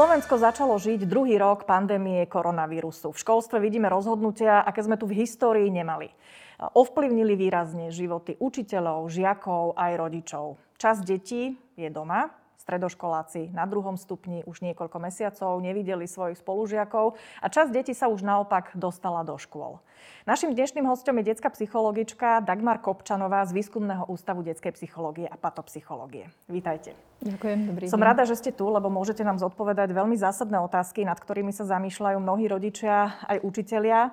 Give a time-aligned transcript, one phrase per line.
[0.00, 3.12] Slovensko začalo žiť druhý rok pandémie koronavírusu.
[3.12, 6.08] V školstve vidíme rozhodnutia, aké sme tu v histórii nemali.
[6.56, 10.56] Ovplyvnili výrazne životy učiteľov, žiakov aj rodičov.
[10.80, 17.46] Časť detí je doma, stredoškoláci na druhom stupni už niekoľko mesiacov nevideli svojich spolužiakov a
[17.48, 19.80] časť detí sa už naopak dostala do škôl.
[20.28, 26.28] Našim dnešným hostom je detská psychologička Dagmar Kopčanová z Výskumného ústavu detskej psychológie a patopsychológie.
[26.48, 26.92] Vítajte.
[27.20, 31.20] Ďakujem, dobrý Som rada, že ste tu, lebo môžete nám zodpovedať veľmi zásadné otázky, nad
[31.20, 34.08] ktorými sa zamýšľajú mnohí rodičia aj učitelia.
[34.08, 34.10] E,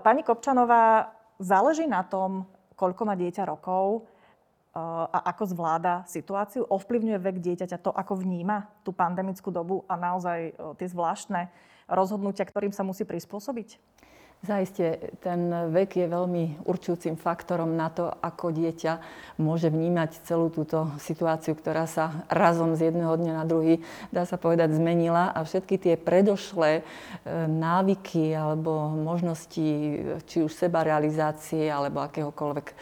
[0.00, 4.08] pani Kopčanová, záleží na tom, koľko má dieťa rokov,
[4.72, 6.64] a ako zvláda situáciu?
[6.64, 11.52] Ovplyvňuje vek dieťaťa to, ako vníma tú pandemickú dobu a naozaj tie zvláštne
[11.92, 13.76] rozhodnutia, ktorým sa musí prispôsobiť?
[14.42, 18.98] Zaiste, ten vek je veľmi určujúcim faktorom na to, ako dieťa
[19.38, 24.42] môže vnímať celú túto situáciu, ktorá sa razom z jedného dňa na druhý, dá sa
[24.42, 25.30] povedať, zmenila.
[25.30, 26.82] A všetky tie predošlé e,
[27.46, 29.68] návyky alebo možnosti
[30.26, 32.74] či už seba realizácie alebo akéhokoľvek e,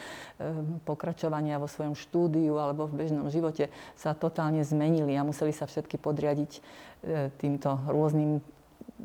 [0.88, 3.68] pokračovania vo svojom štúdiu alebo v bežnom živote
[4.00, 6.60] sa totálne zmenili a museli sa všetky podriadiť e,
[7.36, 8.40] týmto rôznym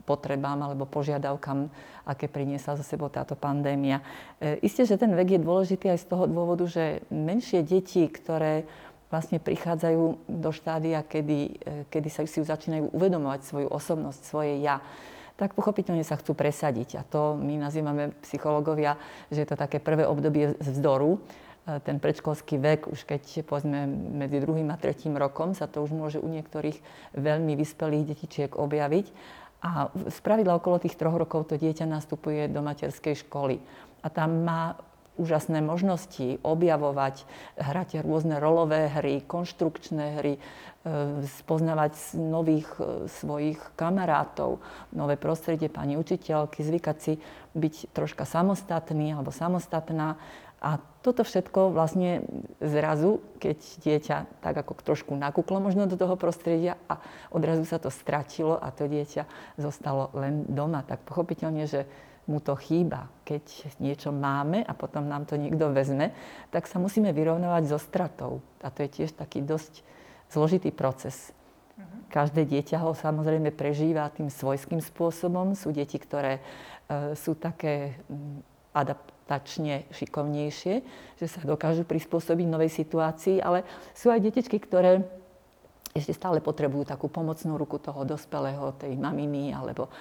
[0.03, 1.71] potrebám alebo požiadavkám,
[2.03, 4.03] aké priniesla za sebou táto pandémia.
[4.43, 8.67] E, isté, že ten vek je dôležitý aj z toho dôvodu, že menšie deti, ktoré
[9.09, 11.51] vlastne prichádzajú do štádia, kedy, e,
[11.87, 14.83] kedy sa si začínajú uvedomovať svoju osobnosť, svoje ja,
[15.35, 16.99] tak pochopiteľne sa chcú presadiť.
[16.99, 18.95] A to my nazývame psychológovia,
[19.27, 21.19] že je to také prvé obdobie vzdoru.
[21.65, 25.91] E, ten predškolský vek, už keď povedzme medzi druhým a tretím rokom, sa to už
[25.91, 26.77] môže u niektorých
[27.17, 29.05] veľmi vyspelých detičiek objaviť.
[29.65, 33.57] A z pravidla okolo tých troch rokov to dieťa nastupuje do materskej školy.
[34.05, 34.77] A tam má
[35.15, 37.23] úžasné možnosti objavovať,
[37.55, 40.39] hrať rôzne rolové hry, konštrukčné hry, e,
[41.39, 44.59] spoznávať nových e, svojich kamarátov,
[44.91, 47.13] nové prostredie pani učiteľky, zvykať si
[47.55, 50.19] byť troška samostatný alebo samostatná
[50.65, 52.25] a toto všetko vlastne
[52.57, 56.97] zrazu, keď dieťa tak ako trošku nakúklo možno do toho prostredia a
[57.29, 59.29] odrazu sa to stratilo a to dieťa
[59.61, 61.85] zostalo len doma, tak pochopiteľne, že
[62.25, 63.13] mu to chýba.
[63.29, 66.09] Keď niečo máme a potom nám to niekto vezme,
[66.49, 68.41] tak sa musíme vyrovnovať so stratou.
[68.65, 69.85] A to je tiež taký dosť
[70.33, 71.29] zložitý proces.
[71.77, 72.09] Mhm.
[72.09, 75.53] Každé dieťa ho samozrejme prežíva tým svojským spôsobom.
[75.53, 76.41] Sú deti, ktoré
[76.89, 78.01] e, sú také
[78.75, 80.73] adaptačne šikovnejšie,
[81.15, 83.63] že sa dokážu prispôsobiť novej situácii, ale
[83.95, 85.07] sú aj detičky, ktoré
[85.95, 89.91] ešte stále potrebujú takú pomocnú ruku toho dospelého, tej maminy, alebo e,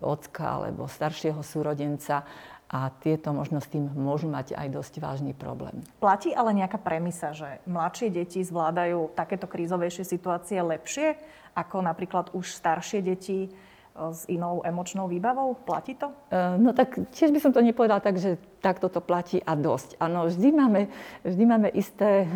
[0.00, 2.24] ocka, alebo staršieho súrodenca.
[2.72, 5.84] A tieto možno s tým môžu mať aj dosť vážny problém.
[6.00, 11.20] Platí ale nejaká premisa, že mladšie deti zvládajú takéto krízovejšie situácie lepšie
[11.52, 13.52] ako napríklad už staršie deti,
[13.92, 15.52] s inou emočnou výbavou?
[15.68, 16.08] Platí to?
[16.32, 20.00] E, no tak tiež by som to nepovedala tak, že takto to platí a dosť.
[20.00, 20.80] Áno, vždy máme,
[21.26, 22.26] vždy máme isté e,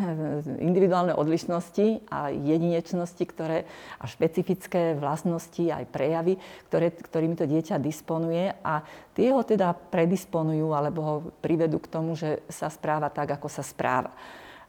[0.61, 3.65] individuálne odlišnosti a jedinečnosti, ktoré,
[3.97, 6.37] a špecifické vlastnosti, aj prejavy,
[6.69, 8.85] ktoré, ktorými to dieťa disponuje a
[9.17, 13.65] tie ho teda predisponujú alebo ho privedú k tomu, že sa správa tak, ako sa
[13.65, 14.13] správa.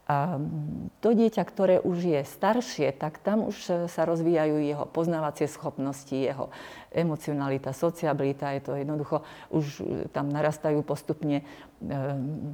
[0.08, 0.40] A
[1.04, 6.16] to dieťa, ktoré už je staršie, tak tam už e, sa rozvíjajú jeho poznávacie schopnosti,
[6.16, 6.48] jeho
[6.96, 8.56] emocionalita, sociabilita.
[8.56, 11.94] Je to jednoducho, už e, tam narastajú postupne e,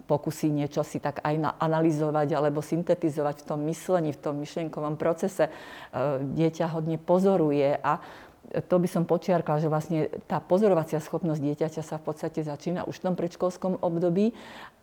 [0.09, 5.53] pokusy niečo si tak aj analyzovať alebo syntetizovať v tom myslení, v tom myšlienkovom procese.
[6.34, 8.02] Dieťa hodne pozoruje a
[8.52, 13.02] to by som počiarkala, že vlastne tá pozorovacia schopnosť dieťaťa sa v podstate začína už
[13.02, 14.36] v tom predškolskom období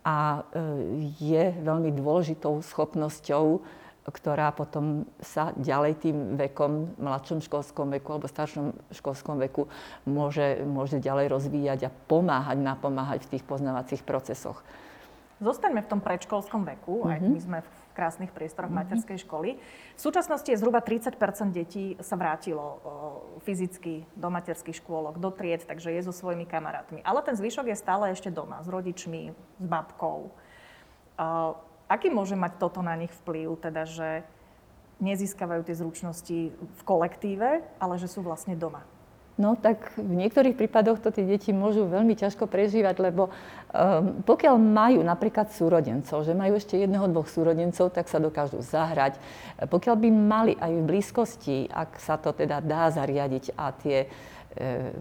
[0.03, 3.63] a e, je veľmi dôležitou schopnosťou,
[4.01, 9.69] ktorá potom sa ďalej tým vekom, mladšom školskom veku alebo staršom školskom veku
[10.09, 14.65] môže, môže ďalej rozvíjať a pomáhať, napomáhať v tých poznávacích procesoch.
[15.37, 17.13] Zostaňme v tom predškolskom veku, mm-hmm.
[17.13, 18.89] aj my sme v krásnych priestoroch mm-hmm.
[18.89, 19.61] materskej školy.
[19.93, 21.13] V súčasnosti je zhruba 30%
[21.53, 22.81] detí sa vrátilo
[23.45, 27.05] fyzicky do materských škôlok, do tried, takže je so svojimi kamarátmi.
[27.05, 30.33] Ale ten zvyšok je stále ešte doma, s rodičmi, s babkou.
[31.85, 34.25] Aký môže mať toto na nich vplyv, teda že
[34.97, 38.81] nezískavajú tie zručnosti v kolektíve, ale že sú vlastne doma?
[39.41, 43.33] No tak v niektorých prípadoch to tie deti môžu veľmi ťažko prežívať, lebo
[43.73, 49.17] um, pokiaľ majú napríklad súrodencov, že majú ešte jedného, dvoch súrodencov, tak sa dokážu zahrať.
[49.65, 54.93] Pokiaľ by mali aj v blízkosti, ak sa to teda dá zariadiť a tie e,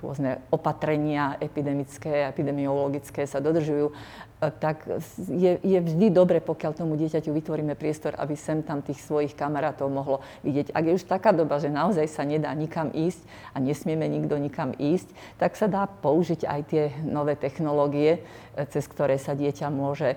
[0.00, 3.92] rôzne opatrenia epidemické, epidemiologické sa dodržujú,
[4.50, 4.84] tak
[5.30, 9.88] je, je vždy dobre, pokiaľ tomu dieťaťu vytvoríme priestor, aby sem tam tých svojich kamarátov
[9.88, 10.74] mohlo vidieť.
[10.74, 13.24] Ak je už taká doba, že naozaj sa nedá nikam ísť
[13.54, 15.08] a nesmieme nikto nikam ísť,
[15.40, 18.20] tak sa dá použiť aj tie nové technológie,
[18.70, 20.16] cez ktoré sa dieťa môže e,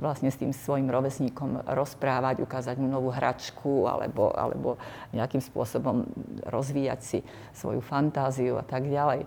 [0.00, 4.76] vlastne s tým svojim rovesníkom rozprávať, ukázať mu novú hračku alebo, alebo
[5.16, 6.04] nejakým spôsobom
[6.46, 7.18] rozvíjať si
[7.56, 9.24] svoju fantáziu a tak ďalej.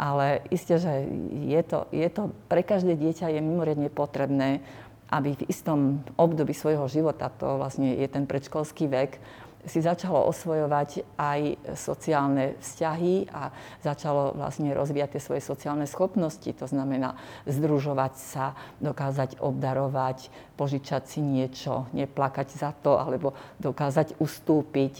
[0.00, 1.04] Ale isté, že
[1.44, 4.64] je to, je to pre každé dieťa je mimoriadne potrebné,
[5.10, 9.18] aby v istom období svojho života, to vlastne je ten predškolský vek,
[9.68, 11.40] si začalo osvojovať aj
[11.76, 13.52] sociálne vzťahy a
[13.84, 16.48] začalo vlastne rozvíjať tie svoje sociálne schopnosti.
[16.48, 18.46] To znamená združovať sa,
[18.80, 24.94] dokázať obdarovať, požičať si niečo, neplakať za to, alebo dokázať ustúpiť,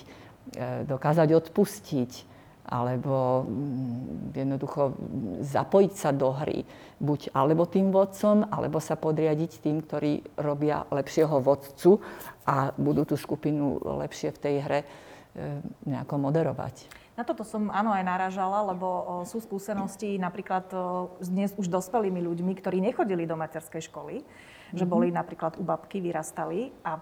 [0.57, 2.30] e, dokázať odpustiť
[2.71, 4.95] alebo mm, jednoducho
[5.43, 6.63] zapojiť sa do hry.
[7.03, 11.99] Buď alebo tým vodcom, alebo sa podriadiť tým, ktorí robia lepšieho vodcu
[12.47, 14.87] a budú tú skupinu lepšie v tej hre e,
[15.91, 16.87] nejako moderovať.
[17.19, 20.73] Na toto som áno aj naražala, lebo sú skúsenosti napríklad
[21.21, 24.25] s dnes už dospelými ľuďmi, ktorí nechodili do materskej školy.
[24.75, 26.99] Že boli napríklad u babky, vyrastali a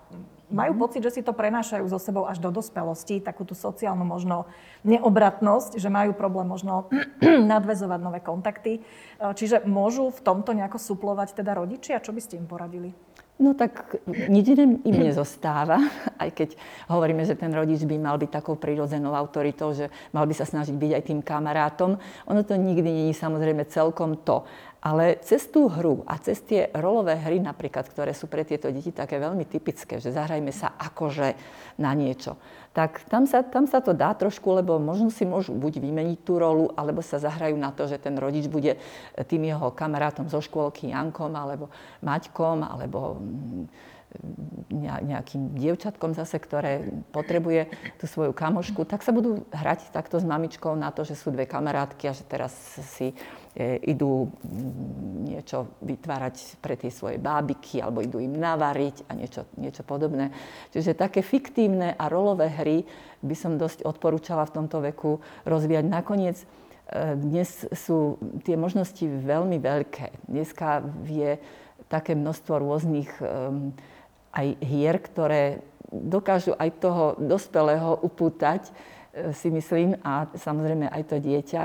[0.48, 0.82] majú mm-hmm.
[0.82, 4.48] pocit, že si to prenášajú so sebou až do dospelosti, takú tú sociálnu možno
[4.84, 6.88] neobratnosť, že majú problém možno
[7.52, 8.80] nadvezovať nové kontakty.
[9.20, 12.00] Čiže môžu v tomto nejako suplovať teda rodičia?
[12.00, 12.96] Čo by ste im poradili?
[13.38, 15.78] No tak nič im nezostáva,
[16.22, 16.48] aj keď
[16.90, 20.74] hovoríme, že ten rodič by mal byť takou prírodzenou autoritou, že mal by sa snažiť
[20.74, 22.02] byť aj tým kamarátom.
[22.26, 24.42] Ono to nikdy je samozrejme celkom to.
[24.78, 28.94] Ale cez tú hru a cez tie rolové hry napríklad, ktoré sú pre tieto deti
[28.94, 31.34] také veľmi typické, že zahrajme sa akože
[31.82, 32.38] na niečo,
[32.78, 36.38] tak tam sa, tam sa to dá trošku, lebo možno si môžu buď vymeniť tú
[36.38, 38.78] rolu, alebo sa zahrajú na to, že ten rodič bude
[39.26, 41.74] tým jeho kamarátom zo škôlky Jankom, alebo
[42.06, 43.18] Maťkom, alebo
[44.72, 46.80] nejakým dievčatkom zase, ktoré
[47.12, 47.68] potrebuje
[48.00, 51.44] tú svoju kamošku, tak sa budú hrať takto s mamičkou na to, že sú dve
[51.44, 52.56] kamarátky a že teraz
[52.96, 53.12] si
[53.56, 54.28] idú
[55.24, 60.30] niečo vytvárať pre tie svoje bábiky alebo idú im navariť a niečo, niečo podobné.
[60.70, 62.86] Čiže také fiktívne a rolové hry
[63.24, 65.84] by som dosť odporúčala v tomto veku rozvíjať.
[65.90, 66.46] Nakoniec e,
[67.18, 70.30] dnes sú tie možnosti veľmi veľké.
[70.30, 71.40] Dneska je
[71.88, 73.10] také množstvo rôznych
[74.32, 78.72] aj hier, ktoré dokážu aj toho dospelého upútať, e,
[79.32, 81.62] si myslím, a samozrejme aj to dieťa.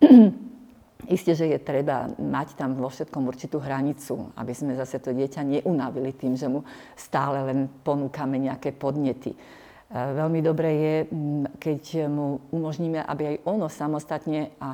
[1.04, 5.44] Isté, že je treba mať tam vo všetkom určitú hranicu, aby sme zase to dieťa
[5.44, 6.64] neunavili tým, že mu
[6.96, 9.36] stále len ponúkame nejaké podnety.
[9.36, 9.38] E,
[9.92, 10.94] veľmi dobré je,
[11.60, 14.72] keď mu umožníme, aby aj ono samostatne a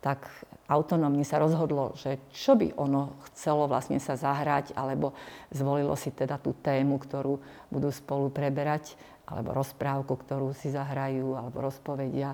[0.00, 0.24] tak
[0.72, 5.12] autonómne sa rozhodlo, že čo by ono chcelo vlastne sa zahrať, alebo
[5.52, 7.36] zvolilo si teda tú tému, ktorú
[7.68, 8.96] budú spolu preberať,
[9.28, 12.32] alebo rozprávku, ktorú si zahrajú, alebo rozpovedia.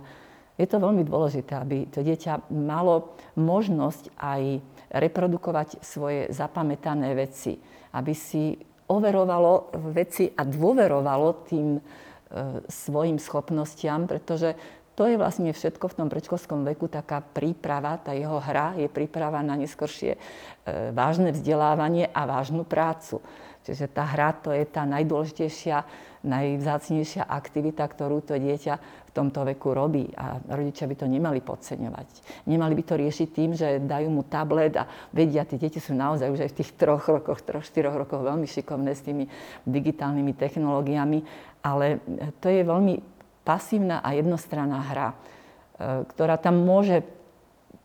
[0.55, 4.63] Je to veľmi dôležité, aby to dieťa malo možnosť aj
[4.95, 7.59] reprodukovať svoje zapamätané veci,
[7.91, 8.55] aby si
[8.87, 11.81] overovalo veci a dôverovalo tým e,
[12.71, 14.55] svojim schopnostiam, pretože
[14.95, 19.43] to je vlastne všetko v tom predškolskom veku, taká príprava, tá jeho hra je príprava
[19.43, 20.19] na neskoršie e,
[20.95, 23.19] vážne vzdelávanie a vážnu prácu.
[23.67, 25.83] Čiže tá hra to je tá najdôležitejšia,
[26.23, 30.11] najvzácnejšia aktivita, ktorú to dieťa tomto veku robí.
[30.19, 32.09] A rodičia by to nemali podceňovať.
[32.51, 36.29] Nemali by to riešiť tým, že dajú mu tablet a vedia, tie deti sú naozaj
[36.35, 39.31] už aj v tých troch rokoch, troch, štyroch rokoch veľmi šikovné s tými
[39.65, 41.23] digitálnymi technológiami.
[41.63, 42.03] Ale
[42.43, 42.95] to je veľmi
[43.47, 45.17] pasívna a jednostranná hra, e,
[46.11, 47.07] ktorá tam môže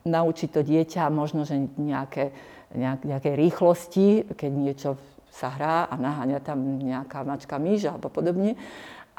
[0.08, 2.32] naučiť to dieťa možno, že nejaké,
[2.76, 4.90] nejaké rýchlosti, keď niečo
[5.30, 8.58] sa hrá a naháňa tam nejaká mačka myš alebo podobne,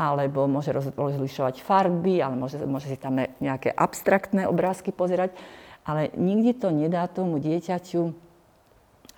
[0.00, 5.36] alebo môže rozlišovať farby, ale môže, môže si tam nejaké abstraktné obrázky pozerať,
[5.84, 8.08] ale nikdy to nedá tomu dieťaťu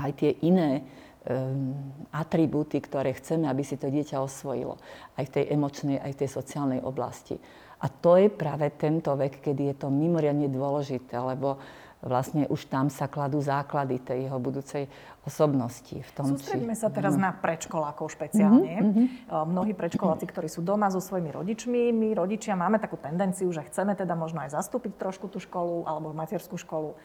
[0.02, 1.78] aj tie iné um,
[2.10, 4.74] atribúty, ktoré chceme, aby si to dieťa osvojilo.
[5.14, 7.38] Aj v tej emočnej, aj v tej sociálnej oblasti.
[7.82, 11.62] A to je práve tento vek, kedy je to mimoriadne dôležité, lebo
[12.02, 14.90] vlastne už tam sa kladú základy tej jeho budúcej
[15.22, 16.02] osobnosti.
[16.02, 16.82] V tom, Sústredíme či...
[16.82, 17.30] sa teraz uh-huh.
[17.30, 18.74] na predškolákov špeciálne.
[18.82, 19.46] Uh-huh.
[19.46, 23.94] Mnohí predškoláci, ktorí sú doma so svojimi rodičmi, my rodičia máme takú tendenciu, že chceme
[23.94, 26.98] teda možno aj zastúpiť trošku tú školu alebo materskú školu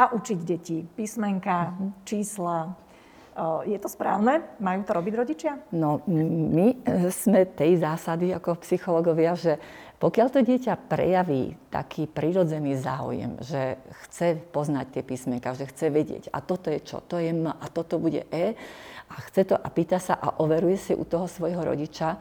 [0.00, 1.92] a učiť deti písmenka, uh-huh.
[2.08, 2.72] čísla,
[3.68, 4.44] je to správne?
[4.60, 5.52] Majú to robiť rodičia?
[5.72, 6.80] No, my
[7.12, 9.60] sme tej zásady ako psychológovia, že
[10.02, 16.34] Pokiaľ to dieťa prejaví taký prirodzený záujem, že chce poznať tie písmenka, že chce vedieť,
[16.34, 18.58] a toto je čo, to je M a toto bude E,
[19.06, 22.18] a chce to a pýta sa a overuje si u toho svojho rodiča,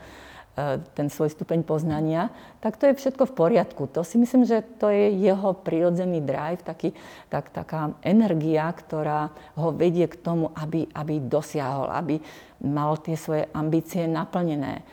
[0.52, 2.28] E, ten svoj stupeň poznania,
[2.60, 3.88] tak to je všetko v poriadku.
[3.96, 6.92] To si myslím, že to je jeho prirodzený drive, taký,
[7.32, 12.20] tak, taká energia, ktorá ho vedie k tomu, aby, aby dosiahol, aby
[12.68, 14.84] mal tie svoje ambície naplnené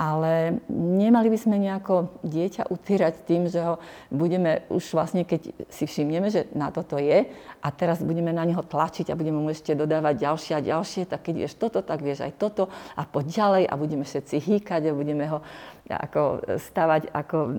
[0.00, 3.76] ale nemali by sme nejako dieťa utýrať tým, že ho
[4.08, 7.28] budeme už vlastne, keď si všimneme, že na toto je
[7.60, 11.28] a teraz budeme na neho tlačiť a budeme mu ešte dodávať ďalšie a ďalšie, tak
[11.28, 14.96] keď vieš toto, tak vieš aj toto a poď ďalej a budeme všetci hýkať a
[14.96, 15.44] budeme ho
[15.90, 17.52] ako stavať ako e,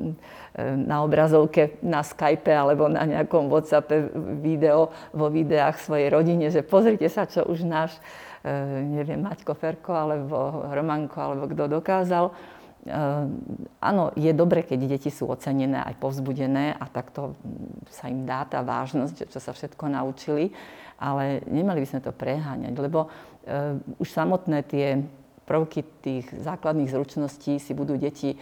[0.82, 4.10] na obrazovke na Skype alebo na nejakom WhatsAppe
[4.42, 8.31] video vo videách svojej rodine, že pozrite sa, čo už náš Eh,
[8.90, 12.34] neviem, Maťko Ferko alebo Romanko alebo kto dokázal.
[12.82, 13.26] Eh,
[13.78, 17.38] áno, je dobre, keď deti sú ocenené aj povzbudené a takto
[17.94, 20.50] sa im dá tá vážnosť, čo sa všetko naučili,
[20.98, 25.02] ale nemali by sme to preháňať, lebo uh, už samotné tie
[25.46, 28.38] prvky tých základných zručností si budú deti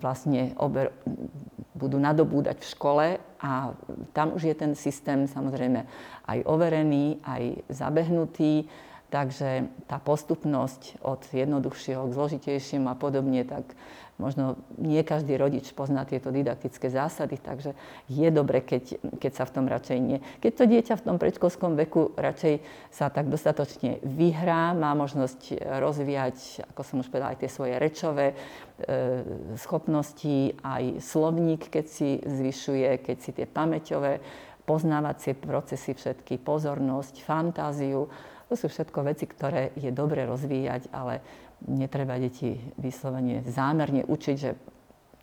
[0.00, 0.90] vlastne ober,
[1.76, 3.06] budú nadobúdať v škole
[3.38, 3.76] a
[4.10, 5.86] tam už je ten systém samozrejme
[6.26, 8.66] aj overený, aj zabehnutý
[9.12, 13.76] Takže tá postupnosť od jednoduchšieho k zložitejšiemu a podobne, tak
[14.16, 17.76] možno nie každý rodič pozná tieto didaktické zásady, takže
[18.08, 20.18] je dobre, keď, keď sa v tom radšej nie.
[20.40, 26.64] Keď to dieťa v tom predškolskom veku radšej sa tak dostatočne vyhrá, má možnosť rozvíjať,
[26.72, 28.36] ako som už povedala, aj tie svoje rečové e,
[29.60, 34.24] schopnosti, aj slovník, keď si zvyšuje, keď si tie pamäťové
[34.64, 38.08] poznávacie procesy všetky, pozornosť, fantáziu,
[38.52, 41.24] to sú všetko veci, ktoré je dobre rozvíjať, ale
[41.64, 44.52] netreba deti vyslovene zámerne učiť, že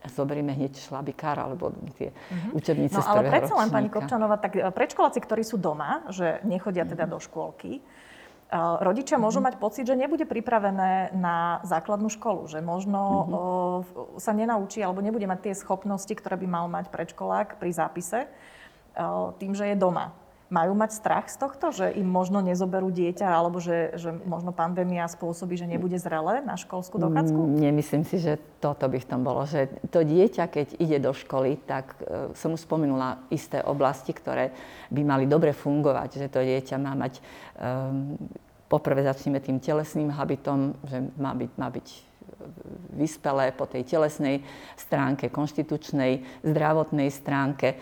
[0.10, 2.58] zoberieme hneď šlabikár alebo tie uh-huh.
[2.58, 6.90] učebnice no, ale predsa len, pani Kopčanová, tak e, predškoláci, ktorí sú doma, že nechodia
[6.90, 7.20] teda uh-huh.
[7.20, 7.82] do škôlky, e,
[8.80, 9.54] rodičia môžu uh-huh.
[9.54, 14.18] mať pocit, že nebude pripravené na základnú školu, že možno uh-huh.
[14.18, 18.26] sa nenaučí alebo nebude mať tie schopnosti, ktoré by mal mať predškolák pri zápise,
[19.38, 20.16] tým, že je doma
[20.50, 25.06] majú mať strach z tohto, že im možno nezoberú dieťa, alebo že, že možno pandémia
[25.06, 27.38] spôsobí, že nebude zrelé na školskú dochádzku?
[27.38, 29.46] Mm, nemyslím si, že toto by v tom bolo.
[29.46, 34.52] Že to dieťa, keď ide do školy, tak uh, som už spomenula isté oblasti, ktoré
[34.90, 36.26] by mali dobre fungovať.
[36.26, 37.22] Že to dieťa má mať,
[37.62, 38.18] um,
[38.68, 42.10] poprvé začneme tým telesným habitom, že má byť, má byť
[42.96, 44.44] vyspelé po tej telesnej
[44.80, 47.78] stránke, konštitučnej, zdravotnej stránke, e,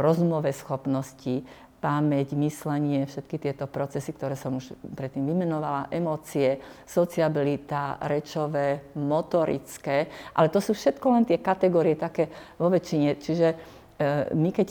[0.00, 1.44] rozumové schopnosti,
[1.82, 10.06] pamäť, myslenie, všetky tieto procesy, ktoré som už predtým vymenovala, emócie, sociabilita, rečové, motorické,
[10.38, 13.18] ale to sú všetko len tie kategórie také vo väčšine.
[13.18, 13.56] Čiže e,
[14.30, 14.68] my keď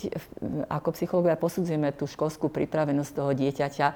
[0.71, 3.87] ako psychológovia posudzujeme tú školskú pripravenosť toho dieťaťa,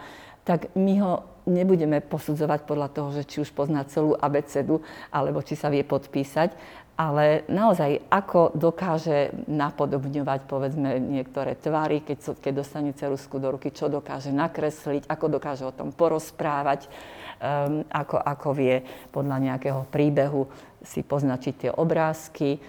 [0.45, 1.13] tak my ho
[1.50, 6.53] nebudeme posudzovať podľa toho, že či už pozná celú abecedu, alebo či sa vie podpísať,
[6.96, 13.92] ale naozaj, ako dokáže napodobňovať, povedzme, niektoré tvary, keď, keď dostane cerusku do ruky, čo
[13.92, 18.75] dokáže nakresliť, ako dokáže o tom porozprávať, um, ako, ako vie
[19.12, 20.48] podľa nejakého príbehu
[20.80, 22.64] si poznačiť tie obrázky,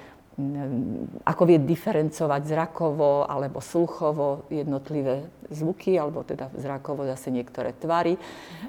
[1.24, 8.20] ako vie diferencovať zrakovo alebo sluchovo jednotlivé zvuky, alebo teda zrakovo zase niektoré tvary.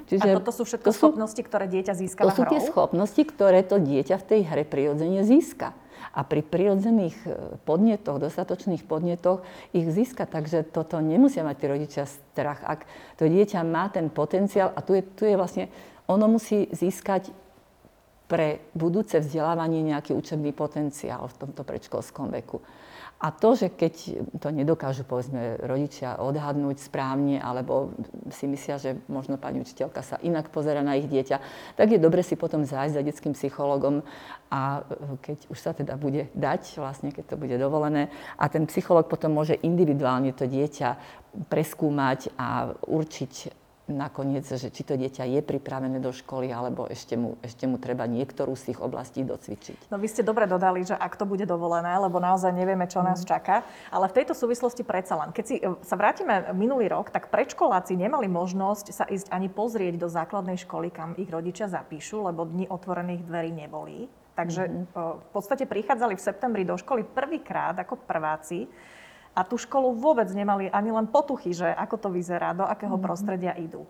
[0.08, 3.20] Čiže a toto sú všetko to sú, schopnosti, ktoré dieťa získava To sú tie schopnosti,
[3.20, 5.76] ktoré to dieťa v tej hre prirodzene získa.
[6.16, 7.30] A pri prirodzených e,
[7.68, 9.44] podnetoch, dostatočných podnetoch
[9.76, 10.24] ich získa.
[10.24, 12.64] Takže toto nemusia mať tí rodičia strach.
[12.64, 12.88] Ak
[13.20, 15.68] to dieťa má ten potenciál, a tu je, tu je vlastne,
[16.08, 17.28] ono musí získať
[18.28, 22.60] pre budúce vzdelávanie nejaký učebný potenciál v tomto predškolskom veku.
[23.18, 23.94] A to, že keď
[24.38, 27.90] to nedokážu, povedzme, rodičia odhadnúť správne, alebo
[28.30, 31.36] si myslia, že možno pani učiteľka sa inak pozera na ich dieťa,
[31.74, 34.06] tak je dobre si potom zájsť za detským psychologom
[34.54, 34.86] a
[35.18, 38.06] keď už sa teda bude dať, vlastne keď to bude dovolené,
[38.38, 40.94] a ten psycholog potom môže individuálne to dieťa
[41.50, 43.50] preskúmať a určiť,
[43.88, 48.04] nakoniec, že či to dieťa je pripravené do školy, alebo ešte mu, ešte mu treba
[48.04, 49.88] niektorú z tých oblastí docvičiť.
[49.88, 53.24] No vy ste dobre dodali, že ak to bude dovolené, lebo naozaj nevieme, čo nás
[53.24, 53.28] mm.
[53.28, 53.64] čaká.
[53.88, 57.96] Ale v tejto súvislosti predsa len, keď si e, sa vrátime minulý rok, tak predškoláci
[57.96, 62.68] nemali možnosť sa ísť ani pozrieť do základnej školy, kam ich rodičia zapíšu, lebo dni
[62.68, 64.06] otvorených dverí neboli.
[64.38, 64.94] Takže mm-hmm.
[65.18, 68.70] v podstate prichádzali v septembri do školy prvýkrát ako prváci
[69.38, 73.06] a tú školu vôbec nemali ani len potuchy, že ako to vyzerá, do akého mm-hmm.
[73.06, 73.86] prostredia idú.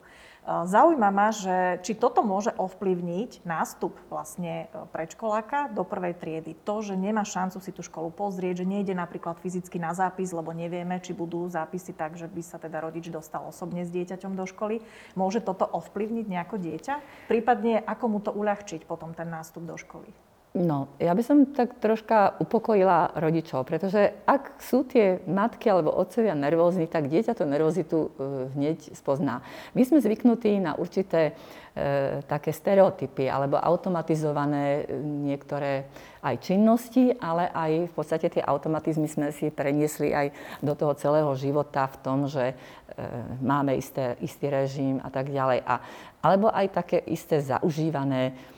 [0.48, 6.56] Zaujíma ma, že či toto môže ovplyvniť nástup vlastne e, predškoláka do prvej triedy.
[6.64, 10.56] To, že nemá šancu si tú školu pozrieť, že nejde napríklad fyzicky na zápis, lebo
[10.56, 14.48] nevieme, či budú zápisy tak, že by sa teda rodič dostal osobne s dieťaťom do
[14.48, 14.80] školy.
[15.20, 17.28] Môže toto ovplyvniť nejako dieťa?
[17.28, 20.08] Prípadne, ako mu to uľahčiť potom ten nástup do školy?
[20.56, 26.32] No, ja by som tak troška upokojila rodičov, pretože ak sú tie matky alebo otcovia
[26.32, 28.08] nervózni, tak dieťa tú nervozitu e,
[28.56, 29.44] hneď spozná.
[29.76, 31.36] My sme zvyknutí na určité
[31.76, 35.84] e, také stereotypy alebo automatizované e, niektoré
[36.24, 40.32] aj činnosti, ale aj v podstate tie automatizmy sme si preniesli aj
[40.64, 42.54] do toho celého života v tom, že e,
[43.44, 45.60] máme isté, istý režim a tak ďalej.
[45.68, 45.74] A,
[46.24, 48.56] alebo aj také isté zaužívané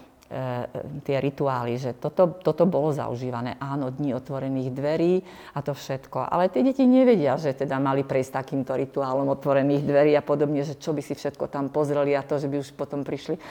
[1.02, 3.58] tie rituály, že toto, toto bolo zaužívané.
[3.58, 5.14] Áno, dní otvorených dverí
[5.54, 6.22] a to všetko.
[6.22, 10.78] Ale tie deti nevedia, že teda mali prejsť takýmto rituálom otvorených dverí a podobne, že
[10.78, 13.42] čo by si všetko tam pozreli a to, že by už potom prišli.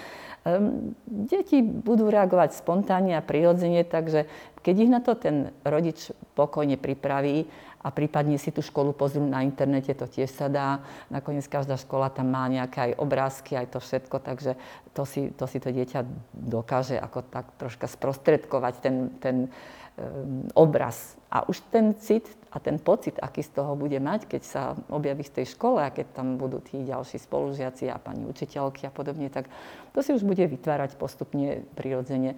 [0.48, 4.24] Um, deti budú reagovať spontánne a prirodzene, takže
[4.64, 7.44] keď ich na to ten rodič pokojne pripraví,
[7.80, 10.84] a prípadne si tú školu pozrú na internete, to tiež sa dá.
[11.08, 14.60] Nakoniec každá škola tam má nejaké aj obrázky, aj to všetko, takže
[14.92, 16.04] to si to, si to dieťa
[16.36, 21.16] dokáže ako tak troška sprostredkovať ten, ten um, obraz.
[21.32, 25.24] A už ten cit a ten pocit, aký z toho bude mať, keď sa objaví
[25.24, 29.32] v tej škole a keď tam budú tí ďalší spolužiaci a pani učiteľky a podobne,
[29.32, 29.48] tak
[29.96, 32.36] to si už bude vytvárať postupne prirodzene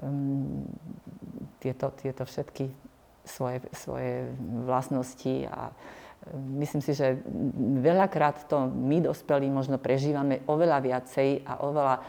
[0.00, 0.64] um,
[1.60, 2.89] tieto, tieto všetky
[3.24, 4.32] svoje, svoje
[4.64, 5.74] vlastnosti a e,
[6.60, 7.20] myslím si, že
[7.80, 12.02] veľakrát to my dospelí možno prežívame oveľa viacej a oveľa e,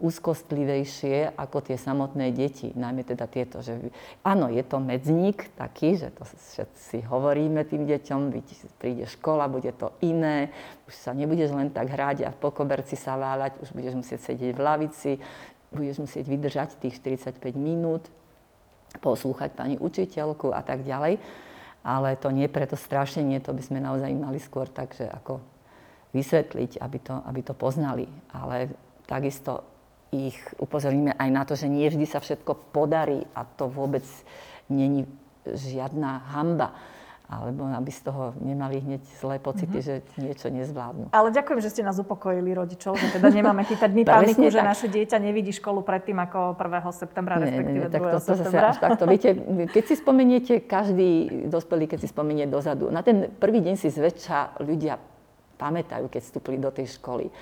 [0.00, 3.78] úzkostlivejšie ako tie samotné deti, najmä teda tieto, že
[4.22, 8.20] áno, je to medzník taký, že to všetci hovoríme tým deťom,
[8.78, 10.54] príde škola, bude to iné,
[10.86, 14.52] už sa nebudeš len tak hrať a po koberci sa váľať, už budeš musieť sedieť
[14.54, 15.12] v lavici,
[15.74, 18.06] budeš musieť vydržať tých 45 minút,
[18.98, 21.18] poslúchať pani učiteľku a tak ďalej.
[21.84, 25.44] Ale to nie preto strašenie, to by sme naozaj mali skôr takže ako
[26.16, 28.08] vysvetliť, aby to, aby to poznali.
[28.32, 28.72] Ale
[29.04, 29.66] takisto
[30.14, 34.06] ich upozorníme aj na to, že nie vždy sa všetko podarí a to vôbec
[34.70, 35.04] není
[35.44, 36.72] žiadna hamba
[37.24, 40.04] alebo aby z toho nemali hneď zlé pocity, mm-hmm.
[40.12, 41.08] že niečo nezvládnu.
[41.08, 44.68] Ale ďakujem, že ste nás upokojili rodičov, že teda nemáme chytať my paniku, že tak.
[44.68, 46.84] naše dieťa nevidí školu predtým ako 1.
[46.92, 48.52] septembra, nie, respektíve nie, nie, tak to, to septembra.
[48.52, 49.02] Zase až takto.
[49.08, 49.30] Viete,
[49.72, 51.10] keď si spomeniete, každý
[51.48, 55.00] dospelý, keď si spomenie dozadu, na ten prvý deň si zväčša ľudia
[55.56, 57.32] pamätajú, keď vstúpili do tej školy.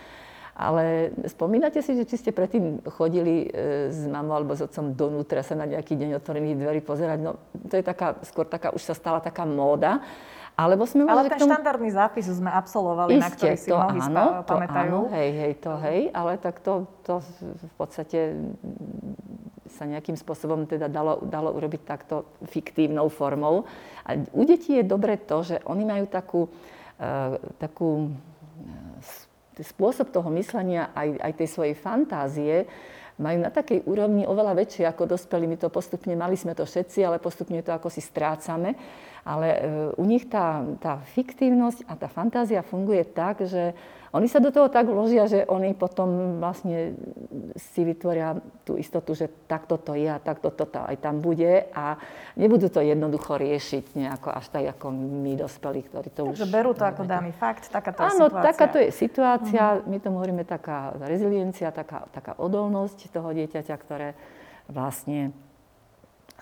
[0.52, 5.40] Ale spomínate si, že či ste predtým chodili e, s mamou alebo s otcom donútra
[5.40, 7.18] sa na nejaký deň otvorených dverí pozerať?
[7.24, 7.40] No,
[7.72, 10.04] to je taká, skôr taká, už sa stala taká móda.
[10.52, 11.56] Alebo sme ale ten tomu...
[11.56, 14.98] štandardný zápis sme absolvovali, Isté, na ktorý si to mnohí áno, spá- to pamätajú.
[15.08, 18.20] Áno, hej, hej, to hej, ale tak to, to v podstate
[19.72, 23.64] sa nejakým spôsobom teda dalo, dalo urobiť takto fiktívnou formou.
[24.04, 26.52] A u detí je dobre to, že oni majú takú,
[27.00, 28.12] uh, takú
[29.62, 32.66] spôsob toho myslenia, aj, aj tej svojej fantázie,
[33.20, 35.44] majú na takej úrovni oveľa väčšie ako dospelí.
[35.46, 38.74] My to postupne, mali sme to všetci, ale postupne to ako si strácame.
[39.22, 39.58] Ale e,
[39.94, 43.76] u nich tá, tá fiktívnosť a tá fantázia funguje tak, že
[44.12, 46.92] oni sa do toho tak vložia, že oni potom vlastne
[47.56, 51.96] si vytvoria tú istotu, že takto to je a takto to aj tam bude a
[52.36, 56.52] nebudú to jednoducho riešiť nejako až tak, ako my dospelí, ktorí to Takže už...
[56.52, 58.48] berú to ako daný fakt, takáto Áno, situácia.
[58.52, 59.88] takáto je situácia, uh-huh.
[59.88, 64.12] my tomu hovoríme taká reziliencia, taká, taká odolnosť toho dieťaťa, ktoré
[64.68, 65.32] vlastne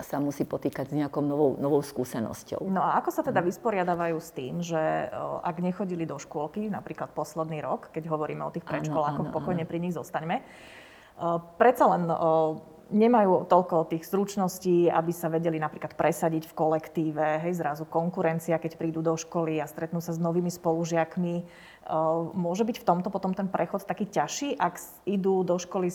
[0.02, 2.64] sa musí potýkať s nejakou novou, novou skúsenosťou.
[2.68, 5.08] No a ako sa teda vysporiadávajú s tým, že
[5.44, 9.70] ak nechodili do škôlky, napríklad posledný rok, keď hovoríme o tých predškolákoch, pokojne áno.
[9.70, 10.42] pri nich zostaňme,
[11.60, 12.08] predsa len
[12.90, 18.74] nemajú toľko tých zručností, aby sa vedeli napríklad presadiť v kolektíve, hej, zrazu konkurencia, keď
[18.74, 21.34] prídu do školy a stretnú sa s novými spolužiakmi.
[22.34, 25.94] Môže byť v tomto potom ten prechod taký ťažší, ak idú do školy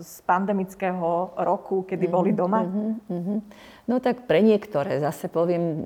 [0.00, 2.62] z pandemického roku, kedy mm-hmm, boli doma?
[2.62, 3.40] Mm-hmm.
[3.88, 5.80] No tak pre niektoré, zase poviem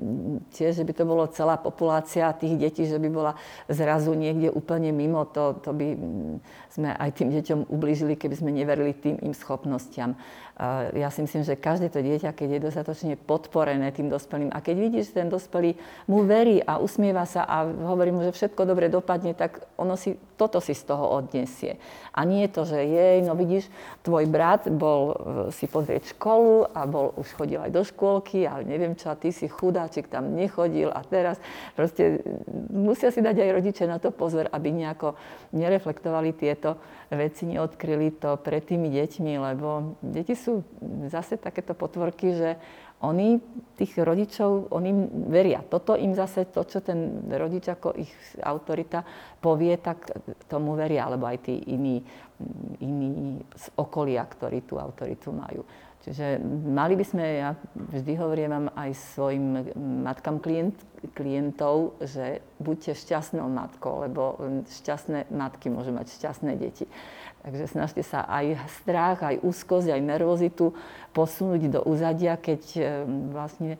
[0.51, 3.39] tiež, že by to bolo celá populácia tých detí, že by bola
[3.71, 5.95] zrazu niekde úplne mimo, to, to by
[6.67, 10.19] sme aj tým deťom ublížili, keby sme neverili tým im schopnostiam.
[10.93, 14.75] Ja si myslím, že každé to dieťa, keď je dostatočne podporené tým dospelým a keď
[14.77, 15.73] vidí, že ten dospelý
[16.05, 20.13] mu verí a usmieva sa a hovorí mu, že všetko dobre dopadne, tak ono si,
[20.37, 21.81] toto si z toho odniesie.
[22.13, 23.65] A nie je to, že jej, no vidíš,
[24.05, 25.15] tvoj brat bol e,
[25.49, 29.29] si pozrieť školu a bol, už chodil aj do škôlky a neviem čo, a ty
[29.29, 31.37] si chudáčik tam nechodil a teraz
[31.77, 32.25] proste
[32.73, 35.13] musia si dať aj rodiče na to pozor, aby nejako
[35.53, 36.81] nereflektovali tieto
[37.13, 40.65] veci, neodkryli to pred tými deťmi, lebo deti sú
[41.07, 42.49] zase takéto potvorky, že
[43.03, 43.35] oni,
[43.75, 44.91] tých rodičov, oni
[45.27, 45.59] veria.
[45.59, 49.03] Toto im zase, to, čo ten rodič ako ich autorita
[49.43, 50.07] povie, tak
[50.47, 51.99] tomu veria, alebo aj tí iní,
[52.79, 55.67] iní z okolia, ktorí tú autoritu majú.
[56.03, 56.35] Čiže
[56.67, 59.71] mali by sme, ja vždy hovorím aj svojim
[60.03, 60.75] matkám klient,
[61.15, 64.35] klientov, že buďte šťastnou matkou, lebo
[64.67, 66.91] šťastné matky môžu mať šťastné deti.
[67.47, 70.75] Takže snažte sa aj strach, aj úzkosť, aj nervozitu
[71.15, 72.81] posunúť do úzadia, keď e,
[73.31, 73.79] vlastne e,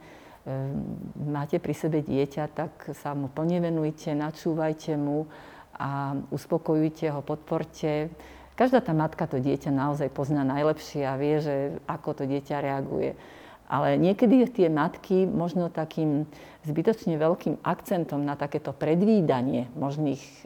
[1.20, 5.28] máte pri sebe dieťa, tak sa mu plne venujte, načúvajte mu
[5.76, 8.12] a uspokojujte ho, podporte.
[8.54, 11.56] Každá tá matka to dieťa naozaj pozná najlepšie a vie, že
[11.90, 13.18] ako to dieťa reaguje.
[13.66, 16.30] Ale niekedy tie matky možno takým
[16.62, 20.42] zbytočne veľkým akcentom na takéto predvídanie možných e,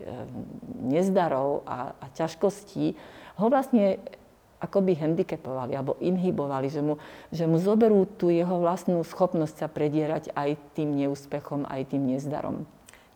[0.87, 2.95] nezdarov a, a ťažkostí
[3.35, 3.99] ho vlastne
[4.57, 6.97] akoby handicapovali alebo inhibovali, že mu,
[7.29, 12.65] že mu zoberú tú jeho vlastnú schopnosť sa predierať aj tým neúspechom, aj tým nezdarom.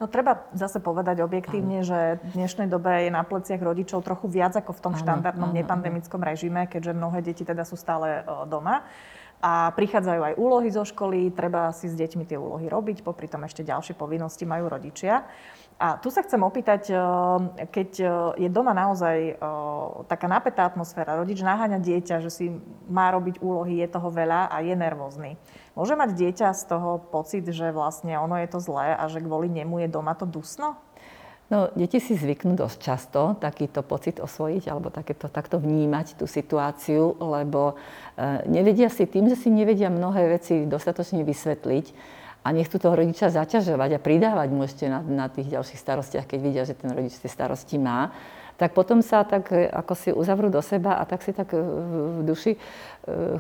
[0.02, 1.88] No treba zase povedať objektívne, áno.
[1.88, 5.54] že v dnešnej dobe je na pleciach rodičov trochu viac ako v tom áno, štandardnom
[5.54, 6.28] áno, nepandemickom áno.
[6.34, 8.82] režime, keďže mnohé deti teda sú stále doma
[9.42, 13.42] a prichádzajú aj úlohy zo školy, treba si s deťmi tie úlohy robiť, popri tom
[13.42, 15.26] ešte ďalšie povinnosti majú rodičia.
[15.82, 16.98] A tu sa chcem opýtať, eh,
[17.74, 18.10] keď eh,
[18.46, 19.36] je doma naozaj eh,
[20.06, 22.46] taká napätá atmosféra, rodič naháňa dieťa, že si
[22.86, 25.42] má robiť úlohy, je toho veľa a je nervózny.
[25.74, 29.50] Môže mať dieťa z toho pocit, že vlastne ono je to zlé a že kvôli
[29.50, 30.78] nemu je doma to dusno?
[31.52, 37.20] No, deti si zvyknú dosť často takýto pocit osvojiť alebo takéto, takto vnímať tú situáciu,
[37.20, 37.76] lebo
[38.16, 41.86] e, nevedia si tým, že si nevedia mnohé veci dostatočne vysvetliť
[42.42, 46.40] a nechcú toho rodiča zaťažovať a pridávať mu ešte na, na tých ďalších starostiach, keď
[46.42, 48.10] vidia, že ten rodič tie starosti má,
[48.62, 51.58] tak potom sa tak e, ako si uzavrú do seba a tak si tak e,
[51.58, 52.60] v duši e,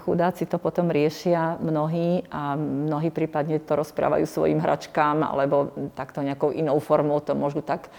[0.01, 6.49] chudáci to potom riešia mnohí a mnohí prípadne to rozprávajú svojim hračkám alebo takto nejakou
[6.49, 7.93] inou formou to môžu tak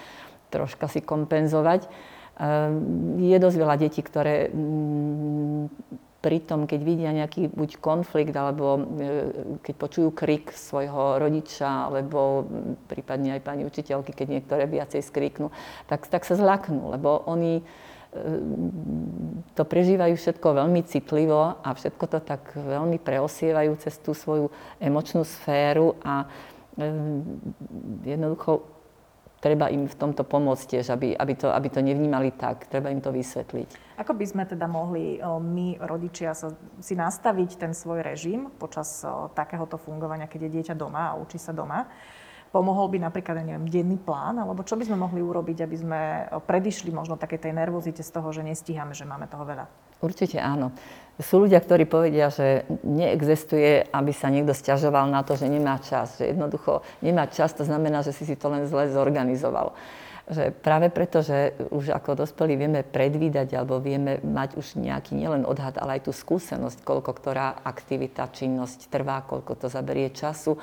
[0.51, 1.89] troška si kompenzovať.
[3.17, 4.53] Je dosť veľa detí, ktoré
[6.23, 8.81] pritom, keď vidia nejaký buď konflikt, alebo e,
[9.61, 12.47] keď počujú krik svojho rodiča, alebo
[12.87, 15.51] prípadne aj pani učiteľky, keď niektoré viacej skríknú,
[15.91, 17.63] tak, tak sa zlaknú, lebo oni e,
[19.59, 25.27] to prežívajú všetko veľmi citlivo a všetko to tak veľmi preosievajú cez tú svoju emočnú
[25.27, 26.31] sféru a
[26.79, 26.87] e,
[28.07, 28.72] jednoducho
[29.43, 32.71] treba im v tomto pomôcť tiež, aby, aby, to, aby to nevnímali tak.
[32.71, 33.99] Treba im to vysvetliť.
[33.99, 36.31] Ako by sme teda mohli my, rodičia,
[36.79, 39.03] si nastaviť ten svoj režim počas
[39.35, 41.91] takéhoto fungovania, keď je dieťa doma a učí sa doma?
[42.53, 46.01] Pomohol by napríklad, neviem, denný plán, alebo čo by sme mohli urobiť, aby sme
[46.45, 49.67] predišli možno také tej nervozite z toho, že nestíhame, že máme toho veľa?
[50.03, 50.75] Určite áno.
[51.23, 56.19] Sú ľudia, ktorí povedia, že neexistuje, aby sa niekto stiažoval na to, že nemá čas.
[56.19, 59.79] Že jednoducho nemá čas, to znamená, že si si to len zle zorganizoval.
[60.27, 65.47] Že práve preto, že už ako dospelí vieme predvídať alebo vieme mať už nejaký nielen
[65.47, 70.59] odhad, ale aj tú skúsenosť, koľko ktorá aktivita, činnosť trvá, koľko to zaberie času,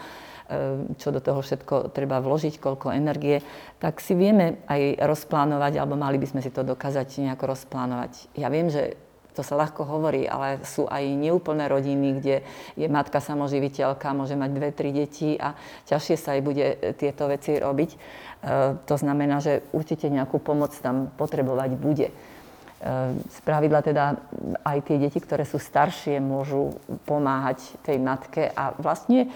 [0.49, 3.45] Ehm, čo do toho všetko treba vložiť, koľko energie,
[3.77, 8.33] tak si vieme aj rozplánovať, alebo mali by sme si to dokázať nejako rozplánovať.
[8.33, 8.97] Ja viem, že
[9.39, 12.35] to sa ľahko hovorí, ale sú aj neúplné rodiny, kde
[12.75, 15.55] je matka samoživiteľka, môže mať dve, tri deti a
[15.87, 16.67] ťažšie sa aj bude
[16.99, 17.91] tieto veci robiť.
[17.95, 22.11] Ehm, to znamená, že určite nejakú pomoc tam potrebovať bude.
[22.11, 24.19] Ehm, z pravidla teda
[24.67, 26.75] aj tie deti, ktoré sú staršie, môžu
[27.07, 29.31] pomáhať tej matke a vlastne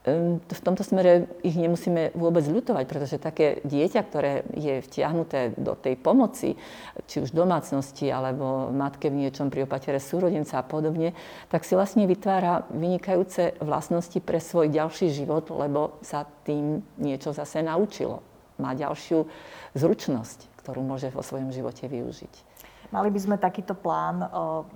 [0.00, 6.00] v tomto smere ich nemusíme vôbec ľutovať, pretože také dieťa, ktoré je vtiahnuté do tej
[6.00, 6.56] pomoci,
[7.04, 11.12] či už domácnosti, alebo matke v niečom pri opatere súrodenca a podobne,
[11.52, 17.60] tak si vlastne vytvára vynikajúce vlastnosti pre svoj ďalší život, lebo sa tým niečo zase
[17.60, 18.24] naučilo.
[18.56, 19.28] Má ďalšiu
[19.76, 22.48] zručnosť, ktorú môže vo svojom živote využiť.
[22.88, 24.24] Mali by sme takýto plán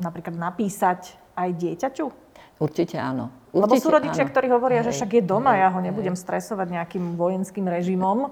[0.04, 2.23] napríklad napísať aj dieťaťu?
[2.62, 3.34] Určite áno.
[3.54, 4.30] Určite, Lebo sú rodičia, áno.
[4.34, 6.22] ktorí hovoria, hej, že však je doma, hej, ja ho nebudem hej.
[6.26, 8.30] stresovať nejakým vojenským režimom.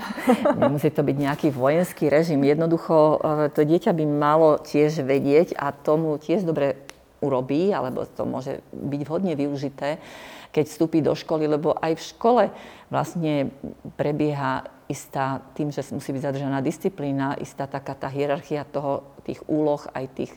[0.60, 2.40] Nemusí to byť nejaký vojenský režim.
[2.40, 6.80] Jednoducho e, to dieťa by malo tiež vedieť a tomu tiež dobre
[7.20, 10.00] urobí, alebo to môže byť vhodne využité,
[10.52, 12.44] keď vstúpi do školy, lebo aj v škole
[12.92, 13.52] vlastne
[13.96, 19.80] prebieha istá, tým, že musí byť zadržaná disciplína, istá taká tá hierarchia toho, tých úloh,
[19.96, 20.32] aj tých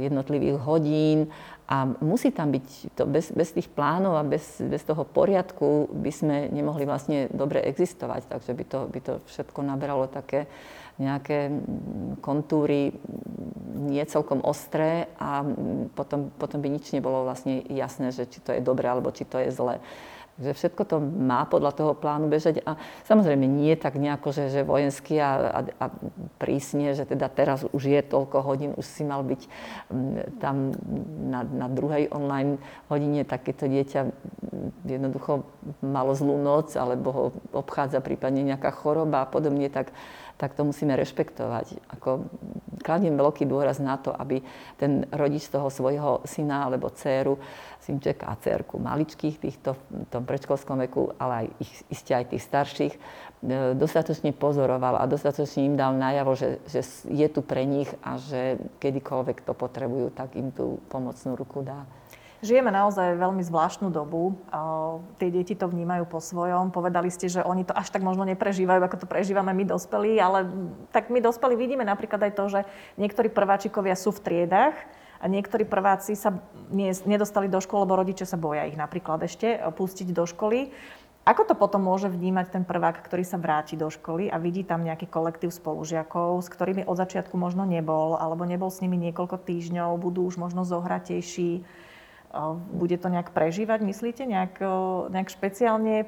[0.00, 1.28] jednotlivých hodín
[1.68, 6.08] a musí tam byť, to bez, bez tých plánov a bez, bez toho poriadku by
[6.08, 8.24] sme nemohli vlastne dobre existovať.
[8.32, 10.48] Takže by to, by to všetko nabralo také
[10.98, 11.54] nejaké
[12.24, 12.90] kontúry
[13.78, 15.46] nie celkom ostré a
[15.94, 19.38] potom, potom by nič nebolo vlastne jasné, že či to je dobré alebo či to
[19.38, 19.78] je zlé.
[20.38, 22.78] Takže všetko to má podľa toho plánu bežať a
[23.10, 25.86] samozrejme nie tak nejako, že, že vojenský a, a, a
[26.38, 29.50] prísne, že teda teraz už je toľko hodín, už si mal byť
[30.38, 30.70] tam
[31.26, 34.00] na, na druhej online hodine, tak keď to dieťa
[34.86, 35.42] jednoducho
[35.82, 39.90] malo zlú noc alebo ho obchádza prípadne nejaká choroba a podobne, tak
[40.38, 41.98] tak to musíme rešpektovať.
[41.98, 42.30] Ako,
[42.86, 44.38] kladiem veľký dôraz na to, aby
[44.78, 47.42] ten rodič toho svojho syna alebo dceru,
[47.82, 52.46] synček a dcerku maličkých týchto, v tom predškolskom veku, ale aj ich, iste aj tých
[52.46, 52.98] starších, e,
[53.74, 58.62] dostatočne pozoroval a dostatočne im dal najavo, že, že je tu pre nich a že
[58.78, 61.82] kedykoľvek to potrebujú, tak im tú pomocnú ruku dá.
[62.38, 64.38] Žijeme naozaj veľmi zvláštnu dobu.
[65.18, 66.70] Tie deti to vnímajú po svojom.
[66.70, 70.46] Povedali ste, že oni to až tak možno neprežívajú, ako to prežívame my dospelí, ale
[70.94, 72.60] tak my dospelí vidíme napríklad aj to, že
[72.94, 74.78] niektorí prváčikovia sú v triedách
[75.18, 76.38] a niektorí prváci sa
[77.02, 80.70] nedostali do školy, lebo rodičia sa boja ich napríklad ešte pustiť do školy.
[81.26, 84.86] Ako to potom môže vnímať ten prvák, ktorý sa vráti do školy a vidí tam
[84.86, 89.98] nejaký kolektív spolužiakov, s ktorými od začiatku možno nebol, alebo nebol s nimi niekoľko týždňov,
[89.98, 91.66] budú už možno zohratejší
[92.72, 94.22] bude to nejak prežívať, myslíte?
[94.26, 94.62] Nejak,
[95.10, 96.06] nejak špeciálne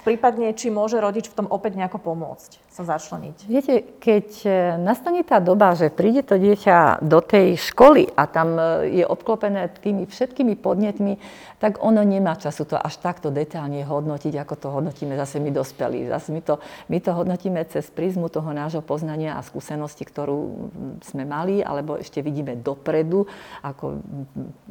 [0.00, 3.36] Prípadne, či môže rodič v tom opäť nejako pomôcť, sa začleniť.
[3.44, 8.56] Viete, keď e, nastane tá doba, že príde to dieťa do tej školy a tam
[8.56, 11.20] e, je obklopené tými všetkými podnetmi,
[11.60, 16.08] tak ono nemá času to až takto detálne hodnotiť, ako to hodnotíme zase my dospelí.
[16.08, 16.56] Zase my to,
[16.88, 20.70] my to hodnotíme cez prízmu toho nášho poznania a skúsenosti, ktorú
[21.04, 23.28] sme mali, alebo ešte vidíme dopredu,
[23.60, 24.00] ako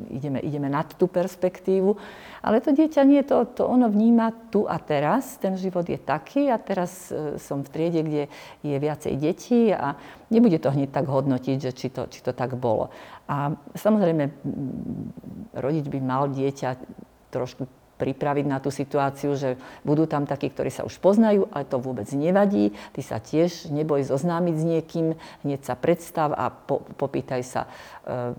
[0.10, 1.94] ideme, ideme nad tú perspektívu.
[2.42, 5.18] Ale to dieťa nie, to, to ono vníma tu a teraz.
[5.39, 8.23] Ten život je taký a teraz e, som v triede, kde
[8.62, 9.95] je viacej detí a
[10.29, 12.91] nebude to hneď tak hodnotiť, že či to, či to tak bolo.
[13.29, 14.29] A samozrejme,
[15.58, 16.69] rodič by mal dieťa
[17.29, 21.84] trošku pripraviť na tú situáciu, že budú tam takí, ktorí sa už poznajú, ale to
[21.84, 22.72] vôbec nevadí.
[22.96, 25.06] Ty sa tiež neboj zoznámiť s niekým,
[25.44, 28.32] hneď sa predstav a po, popýtaj sa uh,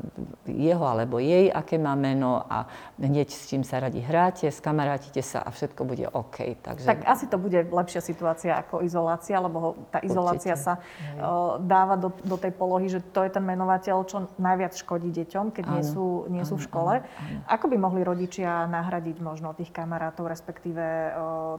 [0.48, 2.64] jeho alebo jej, aké má meno a
[2.96, 6.56] hneď s čím sa radi hráte, skamarátite sa a všetko bude OK.
[6.64, 6.88] Takže...
[6.88, 10.64] Tak asi to bude lepšia situácia ako izolácia, lebo tá izolácia Určite.
[10.64, 15.12] sa uh, dáva do, do tej polohy, že to je ten menovateľ, čo najviac škodí
[15.12, 16.94] deťom, keď áno, nie sú, nie sú v škole.
[17.04, 17.40] Áno, áno.
[17.44, 20.82] Ako by mohli rodičia nahradiť možno tých kamarátov, respektíve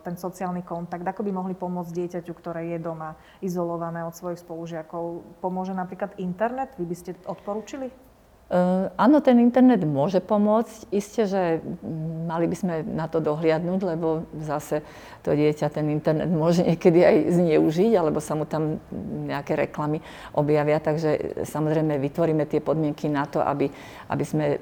[0.03, 5.23] ten sociálny kontakt, ako by mohli pomôcť dieťaťu, ktoré je doma izolované od svojich spolužiakov.
[5.39, 6.75] Pomôže napríklad internet?
[6.75, 8.10] Vy by ste odporúčili?
[8.51, 10.91] Uh, áno, ten internet môže pomôcť.
[10.91, 11.63] Isté, že
[12.27, 14.83] mali by sme na to dohliadnúť, lebo zase
[15.23, 18.83] to dieťa ten internet môže niekedy aj zneužiť, alebo sa mu tam
[19.23, 20.03] nejaké reklamy
[20.35, 20.83] objavia.
[20.83, 23.71] Takže samozrejme vytvoríme tie podmienky na to, aby,
[24.11, 24.59] aby sme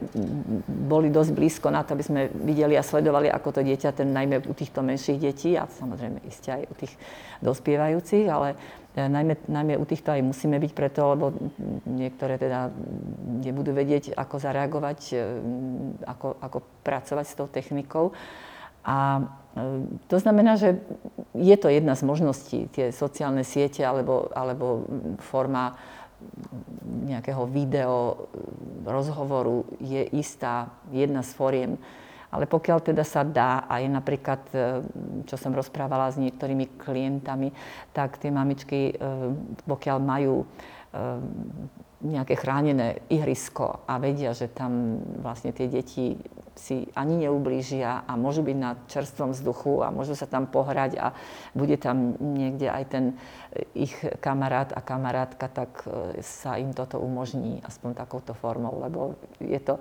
[0.86, 4.46] boli dosť blízko na to, aby sme videli a sledovali, ako to dieťa, ten najmä
[4.46, 6.94] u týchto menších detí a samozrejme isté aj u tých
[7.42, 8.54] dospievajúcich, ale
[9.08, 11.32] najmä, najmä u týchto aj musíme byť preto, lebo
[11.86, 12.74] niektoré teda
[13.46, 15.18] nebudú vedieť, ako zareagovať, e,
[16.04, 18.12] ako, ako pracovať s tou technikou.
[18.84, 19.24] A e,
[20.10, 20.82] to znamená, že
[21.38, 24.84] je to jedna z možností, tie sociálne siete alebo, alebo
[25.24, 25.78] forma
[27.08, 28.28] nejakého video
[28.84, 31.72] rozhovoru je istá, jedna z foriem
[32.30, 34.58] ale pokiaľ teda sa dá, aj napríklad, e,
[35.26, 37.50] čo som rozprávala s niektorými klientami,
[37.90, 39.04] tak tie mamičky, e,
[39.66, 40.48] pokiaľ majú e,
[42.00, 46.16] nejaké chránené ihrisko a vedia, že tam vlastne tie deti
[46.60, 51.16] si ani neublížia a môžu byť na čerstvom vzduchu a môžu sa tam pohrať a
[51.56, 53.06] bude tam niekde aj ten
[53.72, 55.88] ich kamarát a kamarátka, tak
[56.20, 59.80] sa im toto umožní aspoň takouto formou, lebo je to,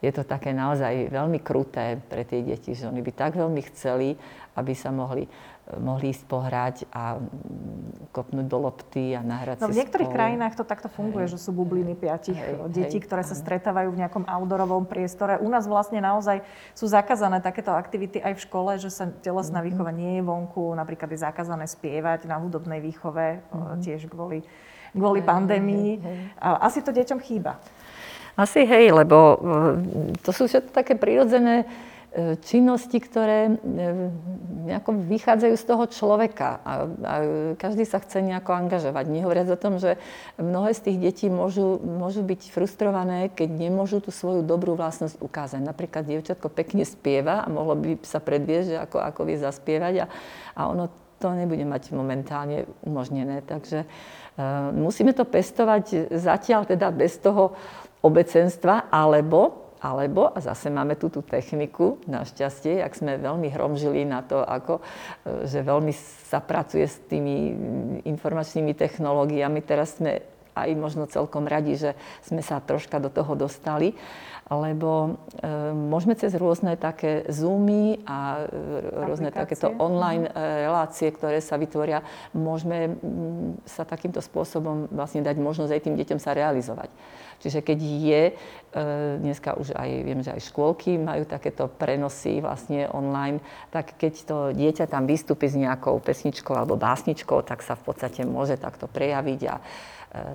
[0.00, 4.16] je to také naozaj veľmi kruté pre tie deti, že oni by tak veľmi chceli,
[4.56, 5.28] aby sa mohli,
[5.76, 7.20] mohli ísť pohrať a
[8.08, 10.16] kopnúť do lopty a nahrať no, si v niektorých spolu.
[10.16, 13.92] krajinách to takto funguje, hej, že sú bubliny piatich hej, detí, hej, ktoré sa stretávajú
[13.92, 15.36] v nejakom outdoorovom priestore.
[15.36, 16.40] U nás vlastne naozaj
[16.72, 19.68] sú zakázané takéto aktivity aj v škole, že sa telesná mm-hmm.
[19.68, 23.80] výchova nie je vonku, napríklad je zakázané spievať na hudobnej výchove, mm-hmm.
[23.84, 24.42] tiež kvôli,
[24.96, 25.90] kvôli hej, pandémii.
[26.00, 26.18] Hej, hej.
[26.40, 27.60] Asi to deťom chýba.
[28.38, 29.36] Asi hej, lebo e,
[30.22, 31.66] to sú všetko také prirodzené
[32.42, 33.54] činnosti, ktoré
[34.66, 36.72] nejako vychádzajú z toho človeka a,
[37.06, 37.14] a
[37.54, 39.04] každý sa chce nejako angažovať.
[39.06, 39.94] Nehovoriac o tom, že
[40.34, 45.62] mnohé z tých detí môžu, môžu byť frustrované, keď nemôžu tú svoju dobrú vlastnosť ukázať.
[45.62, 50.06] Napríklad dievčatko pekne spieva a mohlo by sa predviesť, že ako, ako vie zaspievať a,
[50.58, 50.90] a ono
[51.20, 53.44] to nebude mať momentálne umožnené.
[53.44, 57.54] Takže uh, musíme to pestovať zatiaľ teda bez toho
[58.00, 64.20] obecenstva, alebo alebo, a zase máme tú, tú techniku, našťastie, ak sme veľmi hromžili na
[64.20, 64.84] to, ako,
[65.24, 65.88] e, že veľmi
[66.28, 67.56] sa pracuje s tými
[68.04, 69.64] informačnými technológiami.
[69.64, 70.20] Teraz sme
[70.52, 73.96] aj možno celkom radi, že sme sa troška do toho dostali,
[74.50, 80.30] lebo e, môžeme cez rôzne také Zoomy a e, rôzne takéto online e,
[80.66, 82.02] relácie, ktoré sa vytvoria,
[82.34, 86.90] môžeme m, sa takýmto spôsobom vlastne dať možnosť aj tým deťom sa realizovať.
[87.40, 88.32] Čiže keď je, e,
[89.22, 93.40] dneska už aj, viem, že aj škôlky majú takéto prenosy vlastne online,
[93.72, 98.28] tak keď to dieťa tam vystúpi s nejakou pesničkou alebo básničkou, tak sa v podstate
[98.28, 99.56] môže takto prejaviť a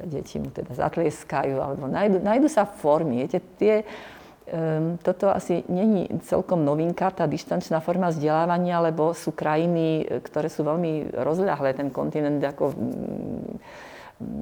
[0.08, 3.26] deti mu teda zatlieskajú alebo nájdu, nájdu sa formy.
[3.26, 3.84] Viete, tie,
[4.46, 10.62] Um, toto asi není celkom novinka, tá dištančná forma vzdelávania, lebo sú krajiny, ktoré sú
[10.62, 12.78] veľmi rozľahlé, ten kontinent ako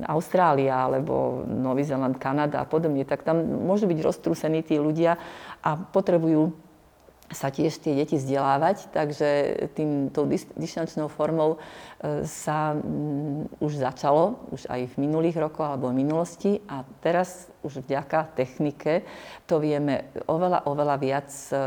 [0.03, 5.15] Austrália alebo Nový Zeland, Kanada a podobne, tak tam môžu byť roztrúsení tí ľudia
[5.63, 6.51] a potrebujú
[7.33, 9.29] sa tiež tie deti vzdelávať, takže
[10.13, 15.99] tou distančnou formou e, sa mm, už začalo, už aj v minulých rokoch alebo v
[16.05, 16.61] minulosti.
[16.69, 19.03] A teraz už vďaka technike
[19.49, 21.57] to vieme oveľa, oveľa viac e,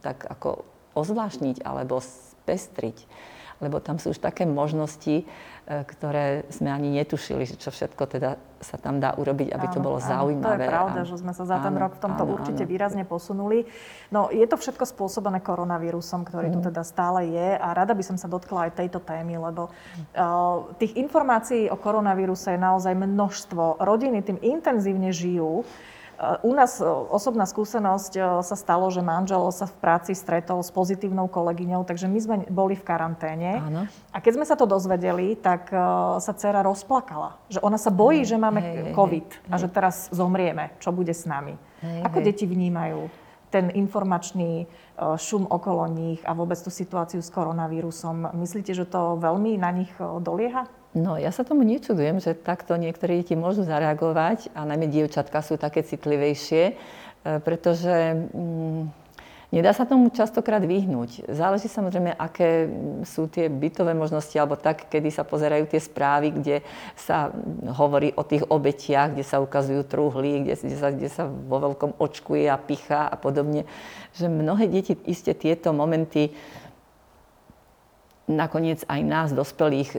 [0.00, 0.64] tak ako
[0.96, 2.98] ozvláštniť alebo spestriť.
[3.60, 5.24] Lebo tam sú už také možnosti,
[5.66, 9.78] ktoré sme ani netušili, že čo všetko teda sa tam dá urobiť, aby áno, to
[9.82, 10.62] bolo áno, zaujímavé.
[10.62, 11.08] To je pravda, a...
[11.10, 12.70] že sme sa za áno, ten rok v tomto áno, určite áno.
[12.70, 13.66] výrazne posunuli.
[14.14, 16.54] No, je to všetko spôsobené koronavírusom, ktorý mm.
[16.54, 16.66] tu mhm.
[16.70, 20.94] teda stále je a rada by som sa dotkla aj tejto témy, lebo uh, tých
[20.94, 23.82] informácií o koronavíruse je naozaj množstvo.
[23.82, 25.66] Rodiny tým intenzívne žijú.
[26.16, 30.72] U nás e, osobná skúsenosť e, sa stalo, že manžel sa v práci stretol s
[30.72, 33.60] pozitívnou kolegyňou, takže my sme boli v karanténe.
[33.60, 33.82] Áno.
[34.12, 35.76] A keď sme sa to dozvedeli, tak e,
[36.16, 37.36] sa dcera rozplakala.
[37.52, 40.72] Že ona sa bojí, hej, že máme hej, COVID hej, a že teraz zomrieme.
[40.80, 41.52] Čo bude s nami?
[41.84, 42.32] Hej, Ako hej.
[42.32, 43.12] deti vnímajú
[43.46, 44.66] ten informačný
[44.98, 48.34] šum okolo nich a vôbec tú situáciu s koronavírusom?
[48.34, 50.66] Myslíte, že to veľmi na nich dolieha?
[50.96, 55.60] No, ja sa tomu nečudujem, že takto niektorí deti môžu zareagovať a najmä dievčatka sú
[55.60, 56.74] také citlivejšie, e,
[57.44, 58.88] pretože mm,
[59.52, 61.28] nedá sa tomu častokrát vyhnúť.
[61.28, 62.72] Záleží samozrejme, aké
[63.04, 66.56] sú tie bytové možnosti, alebo tak, kedy sa pozerajú tie správy, kde
[66.96, 67.28] sa
[67.76, 72.00] hovorí o tých obetiach, kde sa ukazujú truhly, kde, kde, sa, kde sa vo veľkom
[72.00, 73.68] očkuje a pichá a podobne.
[74.16, 76.32] Že mnohé deti iste tieto momenty
[78.26, 79.98] nakoniec aj nás, dospelých, e,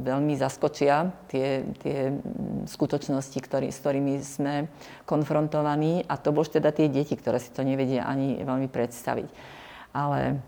[0.00, 2.16] veľmi zaskočia tie, tie
[2.64, 4.54] skutočnosti, ktorý, s ktorými sme
[5.04, 6.08] konfrontovaní.
[6.08, 9.28] A to už teda tie deti, ktoré si to nevedia ani veľmi predstaviť.
[9.92, 10.40] Ale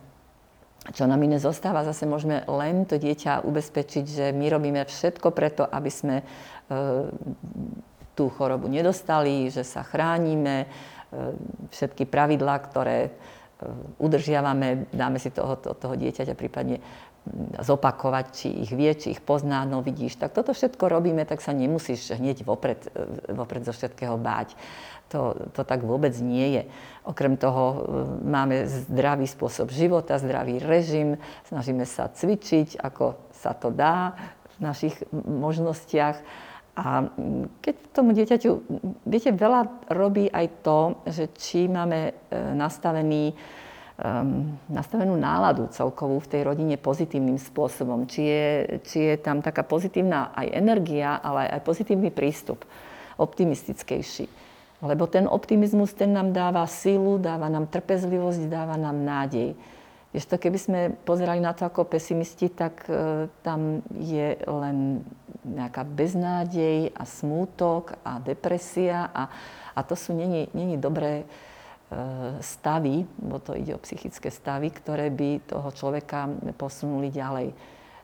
[0.90, 5.62] čo nám iné zostáva, zase môžeme len to dieťa ubezpečiť, že my robíme všetko preto,
[5.62, 6.24] aby sme e,
[8.18, 10.68] tú chorobu nedostali, že sa chránime, e,
[11.70, 13.14] všetky pravidlá, ktoré
[13.98, 19.64] udržiavame, dáme si toho, toho dieťaťa prípadne mm, zopakovať, či ich vie, či ich pozná,
[19.64, 20.18] no vidíš.
[20.18, 24.54] Tak toto všetko robíme, tak sa nemusíš hneď vopred, e, vopred zo všetkého báť.
[25.12, 26.62] To, to tak vôbec nie je.
[27.04, 27.76] Okrem toho e,
[28.24, 31.20] máme zdravý spôsob života, zdravý režim,
[31.50, 34.16] snažíme sa cvičiť, ako sa to dá
[34.56, 36.16] v našich možnostiach.
[36.72, 37.04] A
[37.60, 38.50] keď tomu dieťaťu,
[39.04, 42.12] viete, veľa robí aj to, že či máme e,
[42.56, 43.36] nastavený,
[44.00, 48.08] um, nastavenú náladu celkovú v tej rodine pozitívnym spôsobom.
[48.08, 48.44] Či je,
[48.88, 52.64] či je tam taká pozitívna aj energia, ale aj pozitívny prístup,
[53.20, 54.32] optimistickejší.
[54.80, 59.52] Lebo ten optimizmus, ten nám dáva silu, dáva nám trpezlivosť, dáva nám nádej.
[60.12, 65.00] Vieš to, keby sme pozerali na to ako pesimisti, tak e, tam je len
[65.40, 69.32] nejaká beznádej a smútok a depresia a,
[69.72, 71.26] a to sú není, není dobré e,
[72.44, 76.28] stavy, bo to ide o psychické stavy, ktoré by toho človeka
[76.60, 77.56] posunuli ďalej.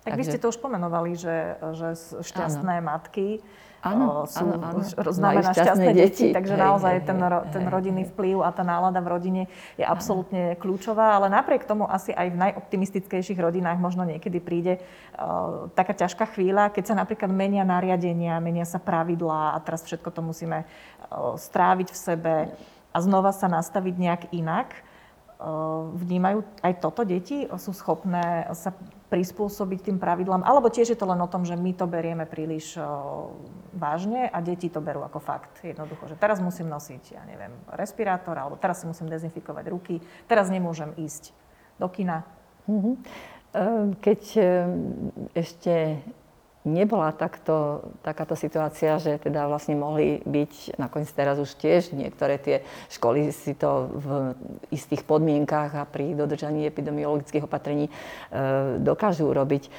[0.09, 0.21] Tak Takže...
[0.25, 1.89] vy ste to už pomenovali, že, že
[2.25, 2.89] šťastné áno.
[2.89, 3.45] matky
[3.79, 4.83] Áno, sú, áno, áno.
[5.15, 8.11] znamená šťastné deti, deti takže hej, naozaj hej, ten, hej, ten rodinný hej.
[8.11, 9.43] vplyv a tá nálada v rodine
[9.79, 9.95] je áno.
[9.95, 14.83] absolútne kľúčová, ale napriek tomu asi aj v najoptimistickejších rodinách možno niekedy príde
[15.15, 20.11] uh, taká ťažká chvíľa, keď sa napríklad menia nariadenia, menia sa pravidlá a teraz všetko
[20.11, 22.35] to musíme uh, stráviť v sebe
[22.91, 24.75] a znova sa nastaviť nejak inak.
[25.95, 27.47] Vnímajú aj toto deti?
[27.63, 28.75] Sú schopné sa
[29.09, 30.43] prispôsobiť tým pravidlám?
[30.43, 32.75] Alebo tiež je to len o tom, že my to berieme príliš
[33.73, 35.63] vážne a deti to berú ako fakt.
[35.63, 40.51] Jednoducho, že teraz musím nosiť, ja neviem, respirátor, alebo teraz si musím dezinfikovať ruky, teraz
[40.51, 41.31] nemôžem ísť
[41.79, 42.27] do kina.
[42.67, 42.95] Mm-hmm.
[44.03, 44.23] Keď
[45.33, 46.03] ešte
[46.67, 52.67] nebola takto, takáto situácia, že teda vlastne mohli byť, nakoniec teraz už tiež niektoré tie
[52.91, 54.07] školy si to v
[54.75, 57.93] istých podmienkách a pri dodržaní epidemiologických opatrení e,
[58.83, 59.63] dokážu robiť.
[59.67, 59.71] E,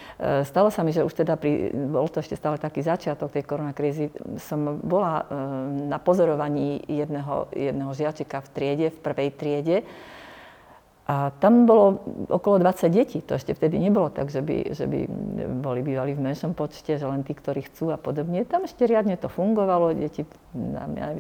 [0.48, 4.10] stalo sa mi, že už teda pri, bol to ešte stále taký začiatok tej koronakrízy,
[4.40, 5.34] som bola e,
[5.92, 9.78] na pozorovaní jedného, jedného žiačika v triede, v prvej triede,
[11.10, 13.18] a tam bolo okolo 20 detí.
[13.26, 15.10] To ešte vtedy nebolo tak, že by, že by
[15.58, 18.46] boli bývali v menšom počte, že len tí, ktorí chcú a podobne.
[18.46, 19.98] Tam ešte riadne to fungovalo.
[19.98, 20.22] Deti,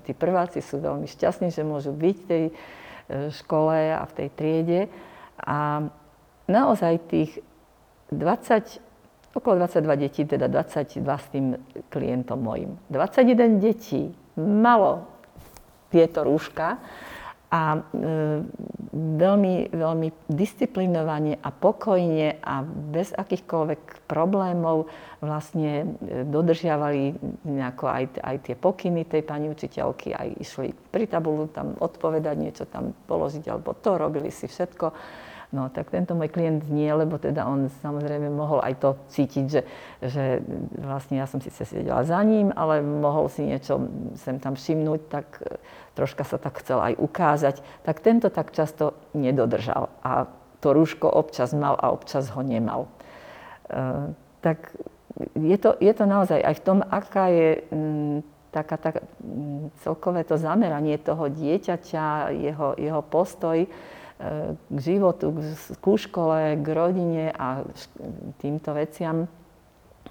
[0.06, 2.54] tí prváci sú veľmi šťastní, že môžu byť v tej e,
[3.34, 4.82] škole a v tej triede.
[5.42, 5.90] A
[6.46, 7.42] naozaj tých
[8.14, 11.58] 20, okolo 22 detí, teda 22 s tým
[11.90, 12.78] klientom mojim.
[12.94, 15.10] 21 detí malo
[15.90, 16.78] tieto rúška
[17.50, 17.80] a e,
[18.93, 24.86] veľmi, veľmi disciplinovane a pokojne a bez akýchkoľvek problémov
[25.18, 27.18] vlastne e, dodržiavali
[27.50, 32.66] nejako aj, aj tie pokyny tej pani učiteľky, aj išli pri tabulu tam odpovedať, niečo
[32.70, 34.93] tam položiť, alebo to robili si všetko.
[35.50, 39.62] No tak tento môj klient nie, lebo teda on samozrejme mohol aj to cítiť, že,
[39.97, 40.45] že
[40.78, 43.82] vlastne ja som síce sedela za ním, ale mohol si niečo
[44.14, 45.58] sem tam všimnúť, tak e,
[45.97, 47.56] troška sa tak chcel aj ukázať.
[47.82, 50.30] Tak tento tak často nedodržal a
[50.62, 52.86] to rúško občas mal a občas ho nemal.
[53.74, 54.14] E,
[54.45, 54.70] tak
[55.34, 58.22] je to, je to naozaj aj v tom, aká je m,
[58.54, 58.95] taká, tak,
[59.82, 63.66] celkové to zameranie toho dieťaťa, jeho, jeho postoj,
[64.70, 65.32] k životu,
[65.80, 67.64] k škole, k rodine a
[68.44, 69.32] týmto veciam,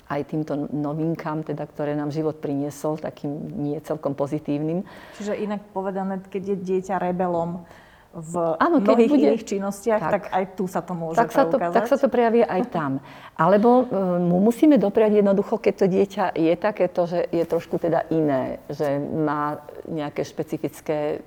[0.09, 4.81] aj týmto novinkám, teda, ktoré nám život priniesol, takým nie celkom pozitívnym.
[5.21, 7.69] Čiže inak povedané, keď je dieťa rebelom
[8.09, 11.45] v Áno, mnohých bude, iných činnostiach, tak, tak aj tu sa to môže tak sa
[11.45, 13.05] to, tak sa to prejavie aj tam.
[13.37, 18.09] Alebo e, mu musíme dopriať jednoducho, keď to dieťa je takéto, že je trošku teda
[18.09, 21.21] iné, že má nejaké špecifické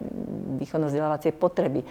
[0.57, 1.85] výchovno-vzdelávacie potreby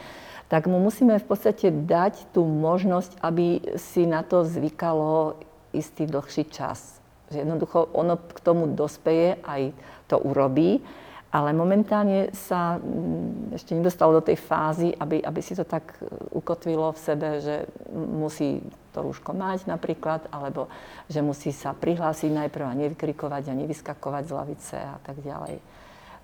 [0.50, 5.38] tak mu musíme v podstate dať tú možnosť, aby si na to zvykalo
[5.70, 6.98] istý dlhší čas.
[7.30, 9.70] Že jednoducho ono k tomu dospeje, aj
[10.10, 10.82] to urobí,
[11.30, 15.94] ale momentálne sa mm, ešte nedostalo do tej fázy, aby, aby si to tak
[16.34, 18.58] ukotvilo v sebe, že musí
[18.90, 20.66] to rúško mať napríklad, alebo
[21.06, 25.62] že musí sa prihlásiť najprv a nevykrikovať a nevyskakovať z lavice a tak ďalej.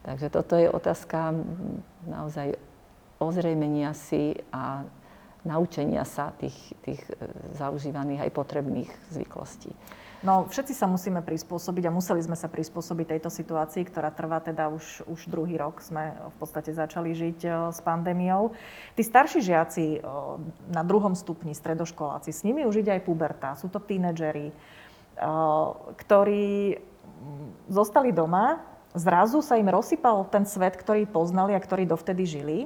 [0.03, 1.39] Takže toto je otázka
[2.11, 2.59] naozaj
[3.19, 4.85] ozrejmenia si a
[5.47, 9.71] naučenia sa tých, tých e, zaužívaných aj potrebných zvyklostí.
[10.27, 14.67] No, všetci sa musíme prispôsobiť a museli sme sa prispôsobiť tejto situácii, ktorá trvá teda
[14.75, 15.79] už, už druhý rok.
[15.79, 18.53] Sme v podstate začali žiť e, s pandémiou.
[18.99, 19.99] Tí starší žiaci e,
[20.75, 23.55] na druhom stupni, stredoškoláci, s nimi už ide aj puberta.
[23.55, 24.53] Sú to tínedžeri,
[25.97, 26.77] ktorí
[27.73, 28.61] zostali doma,
[28.93, 32.59] zrazu sa im rozsypal ten svet, ktorý poznali a ktorý dovtedy žili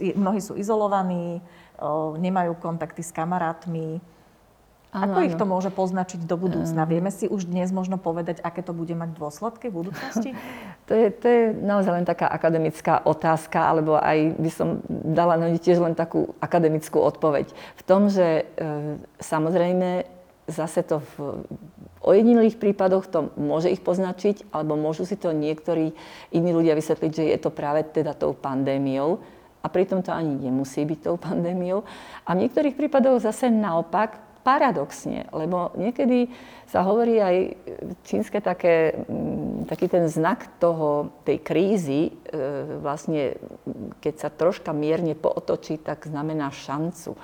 [0.00, 1.42] mnohí sú izolovaní,
[2.18, 4.00] nemajú kontakty s kamarátmi.
[4.94, 5.26] Ano, Ako ano.
[5.26, 6.86] ich to môže poznačiť do budúcna?
[6.86, 6.90] Um.
[6.94, 10.30] Vieme si už dnes možno povedať, aké to bude mať dôsledky v budúcnosti?
[10.86, 15.50] to, je, to je naozaj len taká akademická otázka, alebo aj by som dala na
[15.50, 17.50] tiež len takú akademickú odpoveď.
[17.50, 20.06] V tom, že e, samozrejme
[20.46, 21.42] zase to v
[22.04, 25.90] ojedinelých prípadoch to môže ich poznačiť, alebo môžu si to niektorí
[26.30, 29.18] iní ľudia vysvetliť, že je to práve teda tou pandémiou
[29.64, 31.88] a pritom to ani nemusí byť tou pandémiou.
[32.28, 36.28] A v niektorých prípadoch zase naopak, paradoxne, lebo niekedy
[36.68, 37.56] sa hovorí aj
[38.04, 43.40] čínske také, mm, taký ten znak toho, tej krízy, e, vlastne
[44.04, 47.16] keď sa troška mierne pootočí, tak znamená šancu.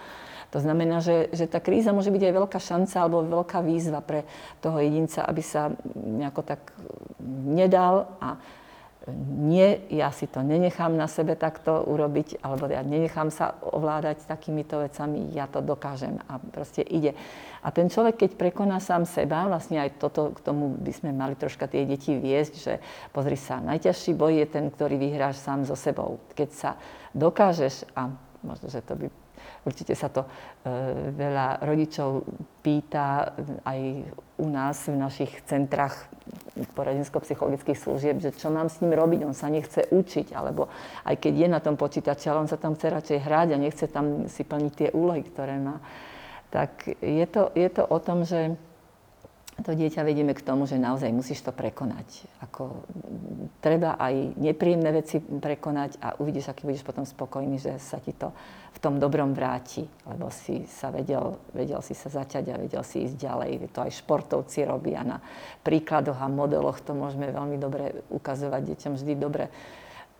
[0.51, 4.26] To znamená, že, že tá kríza môže byť aj veľká šanca alebo veľká výzva pre
[4.59, 6.74] toho jedinca, aby sa nejako tak
[7.47, 8.41] nedal a
[9.09, 14.77] nie, ja si to nenechám na sebe takto urobiť, alebo ja nenechám sa ovládať takýmito
[14.77, 17.17] vecami, ja to dokážem a proste ide.
[17.65, 21.33] A ten človek, keď prekoná sám seba, vlastne aj toto, k tomu by sme mali
[21.33, 22.75] troška tie deti viesť, že
[23.13, 26.21] pozri sa, najťažší boj je ten, ktorý vyhráš sám so sebou.
[26.37, 26.71] Keď sa
[27.17, 28.13] dokážeš, a
[28.45, 29.09] možno, že to by
[29.65, 30.29] určite sa to e,
[31.13, 32.25] veľa rodičov
[32.65, 33.81] pýta aj
[34.41, 36.09] u nás v našich centrách
[36.77, 40.69] poradensko-psychologických služieb, že čo mám s ním robiť, on sa nechce učiť, alebo
[41.05, 43.85] aj keď je na tom počítači, ale on sa tam chce radšej hrať a nechce
[43.89, 45.81] tam si plniť tie úlohy, ktoré má.
[46.51, 48.59] Tak je to, je to o tom, že
[49.63, 52.29] to dieťa vedieme k tomu, že naozaj musíš to prekonať.
[52.45, 52.85] Ako,
[53.61, 58.33] treba aj nepríjemné veci prekonať a uvidíš, aký budeš potom spokojný, že sa ti to
[58.71, 63.05] v tom dobrom vráti, lebo si sa vedel, vedel si sa zaťať a vedel si
[63.05, 63.51] ísť ďalej.
[63.75, 65.19] To aj športovci robia na
[65.67, 69.51] príkladoch a modeloch, to môžeme veľmi dobre ukazovať deťom vždy dobre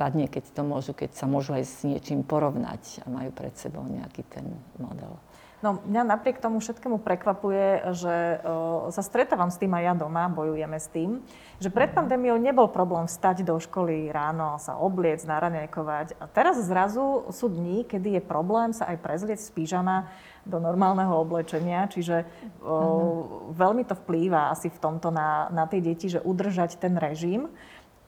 [0.01, 3.84] padne, keď to môžu, keď sa môžu aj s niečím porovnať a majú pred sebou
[3.84, 4.49] nejaký ten
[4.80, 5.12] model.
[5.61, 10.24] No, mňa napriek tomu všetkému prekvapuje, že o, sa stretávam s tým aj ja doma,
[10.32, 11.20] bojujeme s tým,
[11.61, 16.16] že pred pandémiou nebol problém vstať do školy ráno, sa obliec, naranejkovať.
[16.16, 20.08] A teraz zrazu sú dní, kedy je problém sa aj prezlieť z pížama
[20.48, 22.24] do normálneho oblečenia, čiže
[22.64, 27.52] o, veľmi to vplýva asi v tomto na, na tie deti, že udržať ten režim.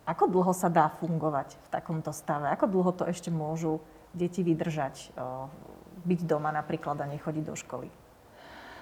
[0.09, 2.48] Ako dlho sa dá fungovať v takomto stave?
[2.48, 3.84] Ako dlho to ešte môžu
[4.16, 5.12] deti vydržať?
[5.20, 5.53] O,
[6.03, 7.88] byť doma napríklad a nechodiť do školy?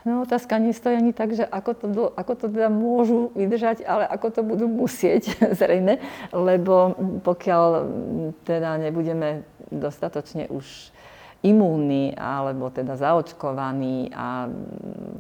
[0.00, 4.26] No otázka nestojí ani tak, že ako to, ako to teda môžu vydržať, ale ako
[4.32, 6.00] to budú musieť zrejme,
[6.32, 7.84] lebo pokiaľ
[8.48, 10.64] teda nebudeme dostatočne už
[11.40, 14.48] imúnni alebo teda zaočkovaní a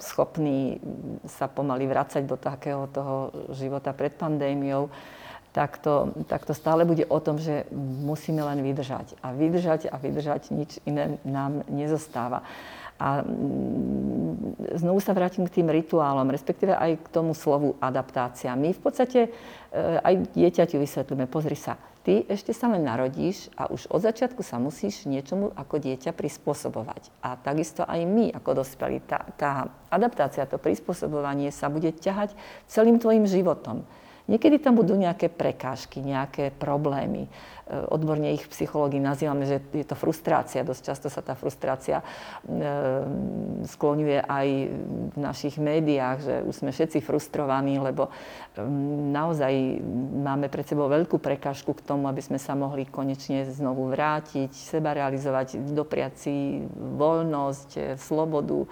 [0.00, 0.80] schopní
[1.24, 4.92] sa pomaly vracať do takého toho života pred pandémiou,
[5.50, 9.18] tak to, tak to stále bude o tom, že musíme len vydržať.
[9.22, 12.46] A vydržať a vydržať nič iné nám nezostáva.
[13.00, 18.52] A mm, znovu sa vrátim k tým rituálom, respektíve aj k tomu slovu adaptácia.
[18.52, 19.30] My v podstate e,
[20.04, 24.60] aj dieťaťu vysvetlíme, pozri sa, ty ešte sa len narodíš a už od začiatku sa
[24.60, 27.08] musíš niečomu ako dieťa prispôsobovať.
[27.24, 29.00] A takisto aj my ako dospelí.
[29.08, 32.36] Tá, tá adaptácia, to prispôsobovanie sa bude ťahať
[32.68, 33.88] celým tvojim životom.
[34.30, 37.26] Niekedy tam budú nejaké prekážky, nejaké problémy.
[37.26, 37.30] E,
[37.90, 40.62] odborne ich psychológi nazývame, že je to frustrácia.
[40.62, 42.04] Dosť často sa tá frustrácia e,
[43.66, 44.46] skloňuje aj
[45.10, 48.10] v našich médiách, že už sme všetci frustrovaní, lebo e,
[49.10, 49.82] naozaj
[50.22, 54.94] máme pred sebou veľkú prekážku k tomu, aby sme sa mohli konečne znovu vrátiť, seba
[54.94, 56.34] realizovať, dopriať si
[56.78, 58.62] voľnosť, slobodu,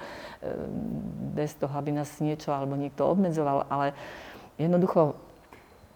[1.34, 3.66] bez toho, aby nás niečo alebo niekto obmedzoval.
[3.66, 3.94] Ale
[4.58, 5.27] jednoducho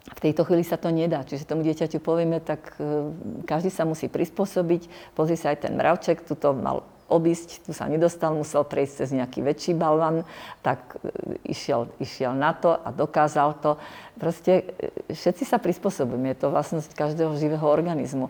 [0.03, 1.23] v tejto chvíli sa to nedá.
[1.23, 3.15] Čiže tomu dieťaťu povieme, tak e,
[3.47, 5.15] každý sa musí prispôsobiť.
[5.15, 9.09] Pozri sa aj ten mravček, tu to mal obísť, tu sa nedostal, musel prejsť cez
[9.13, 10.27] nejaký väčší balvan,
[10.65, 13.79] tak e, išiel, išiel na to a dokázal to.
[14.19, 18.27] Proste e, všetci sa prispôsobujeme, je to vlastnosť každého živého organizmu.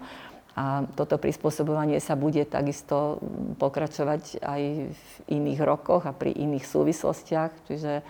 [0.53, 3.16] A toto prispôsobovanie sa bude takisto
[3.57, 4.62] pokračovať aj
[4.93, 7.73] v iných rokoch a pri iných súvislostiach.
[7.73, 8.05] Čiže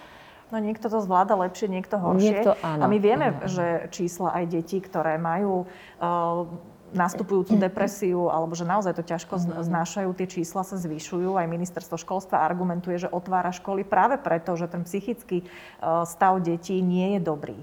[0.52, 2.44] No niekto to zvláda lepšie, niekto horšie.
[2.44, 3.48] Niekto, áno, a my vieme, áno.
[3.48, 6.44] že čísla aj detí, ktoré majú uh,
[6.92, 11.40] nastupujúcu depresiu, alebo že naozaj to ťažko znášajú, tie čísla sa zvyšujú.
[11.40, 15.48] Aj ministerstvo školstva argumentuje, že otvára školy práve preto, že ten psychický
[15.80, 17.56] uh, stav detí nie je dobrý.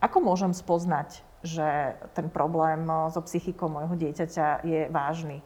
[0.00, 5.44] Ako môžem spoznať, že ten problém uh, so psychikou môjho dieťaťa je vážny?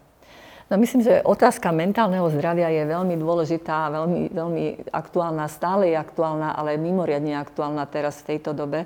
[0.68, 6.52] No myslím, že otázka mentálneho zdravia je veľmi dôležitá, veľmi, veľmi aktuálna, stále je aktuálna,
[6.52, 8.84] ale mimoriadne aktuálna teraz v tejto dobe,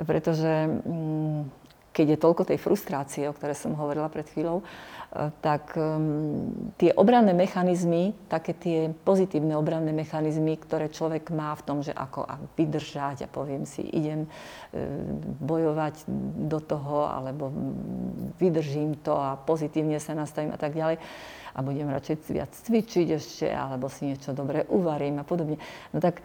[0.00, 0.48] pretože
[0.80, 1.40] mm,
[1.92, 4.64] keď je toľko tej frustrácie, o ktorej som hovorila pred chvíľou,
[5.42, 11.78] tak um, tie obranné mechanizmy, také tie pozitívne obranné mechanizmy, ktoré človek má v tom,
[11.82, 14.30] že ako vydržať a poviem si, idem uh,
[15.42, 16.06] bojovať
[16.46, 17.50] do toho, alebo
[18.38, 21.02] vydržím to a pozitívne sa nastavím a tak ďalej
[21.54, 25.58] a budem radšej viac cvičiť ešte, alebo si niečo dobré uvarím a podobne.
[25.90, 26.22] No tak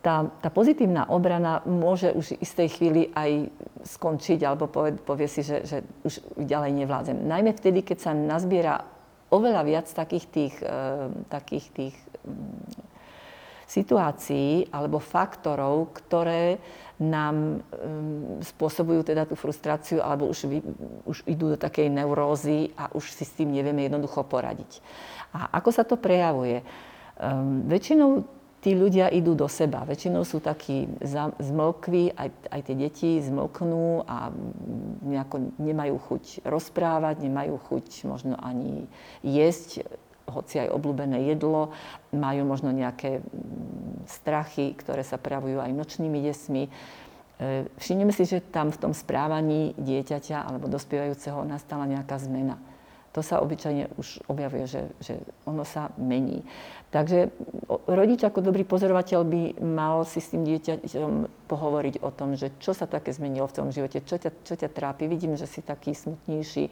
[0.00, 3.52] tá, tá pozitívna obrana môže už v istej chvíli aj
[3.84, 7.16] skončiť alebo povie, povie si, že, že už ďalej nevládzem.
[7.20, 8.80] Najmä vtedy, keď sa nazbiera
[9.28, 12.94] oveľa viac takých tých, e, takých tých mm,
[13.64, 16.60] situácií alebo faktorov, ktoré
[16.94, 20.62] nám um, spôsobujú teda tú frustráciu alebo už, vy,
[21.10, 24.78] už idú do takej neurózy a už si s tým nevieme jednoducho poradiť.
[25.34, 26.62] A ako sa to prejavuje?
[27.18, 28.22] Um, väčšinou
[28.64, 29.84] tí ľudia idú do seba.
[29.84, 30.88] Väčšinou sú takí
[31.36, 34.32] zmlkví, aj, aj tie deti zmlknú a
[35.04, 38.88] nejako nemajú chuť rozprávať, nemajú chuť možno ani
[39.20, 39.84] jesť,
[40.24, 41.76] hoci aj obľúbené jedlo,
[42.08, 43.20] majú možno nejaké
[44.08, 46.72] strachy, ktoré sa prejavujú aj nočnými desmi.
[47.36, 52.56] E, všimneme si, že tam v tom správaní dieťaťa alebo dospievajúceho nastala nejaká zmena
[53.12, 56.40] To sa obyčajne už objavuje, že, že ono sa mení.
[56.94, 57.34] Takže
[57.90, 62.70] rodič ako dobrý pozorovateľ by mal si s tým dieťaťom pohovoriť o tom, že čo
[62.70, 65.10] sa také zmenilo v tom živote, čo ťa, čo ťa trápi.
[65.10, 66.70] Vidím, že si taký smutnejší,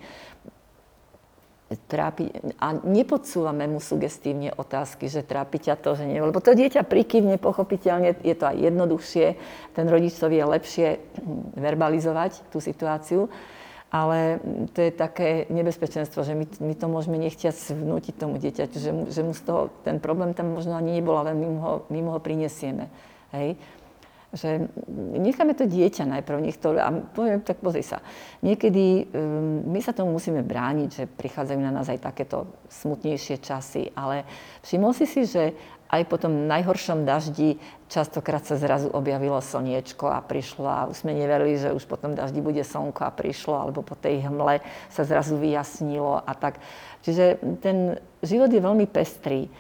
[1.88, 6.20] trápi, a nepodsúvame mu sugestívne otázky, že trápi ťa to, že nie.
[6.20, 9.26] Lebo to dieťa prikývne pochopiteľne, je to aj jednoduchšie,
[9.74, 11.00] ten rodič to vie lepšie
[11.56, 13.32] verbalizovať, tú situáciu.
[13.93, 14.40] Ale
[14.72, 19.20] to je také nebezpečenstvo, že my, my to môžeme nechťať vnútiť tomu dieťaťu, že, že
[19.20, 22.11] mu z toho, ten problém tam možno ani nebol, ale my mu ho, my mu
[22.16, 22.88] ho prinesieme.
[23.36, 23.61] Hej?
[24.32, 24.64] že
[25.12, 28.01] necháme to dieťa najprv, nech to, a poviem, tak pozri sa,
[28.40, 33.93] niekedy um, my sa tomu musíme brániť, že prichádzajú na nás aj takéto smutnejšie časy,
[33.93, 34.24] ale
[34.64, 35.53] všimol si si, že
[35.93, 37.61] aj po tom najhoršom daždi
[37.93, 42.16] častokrát sa zrazu objavilo slniečko a prišlo a už sme neverili, že už po tom
[42.16, 46.64] daždi bude slnko a prišlo, alebo po tej hmle sa zrazu vyjasnilo a tak.
[47.05, 49.53] Čiže ten život je veľmi pestrý.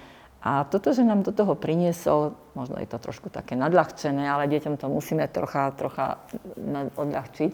[0.42, 4.74] A toto, že nám do toho priniesol, možno je to trošku také nadľahčené, ale deťom
[4.74, 6.18] to musíme trocha, trocha
[6.98, 7.52] odľahčiť.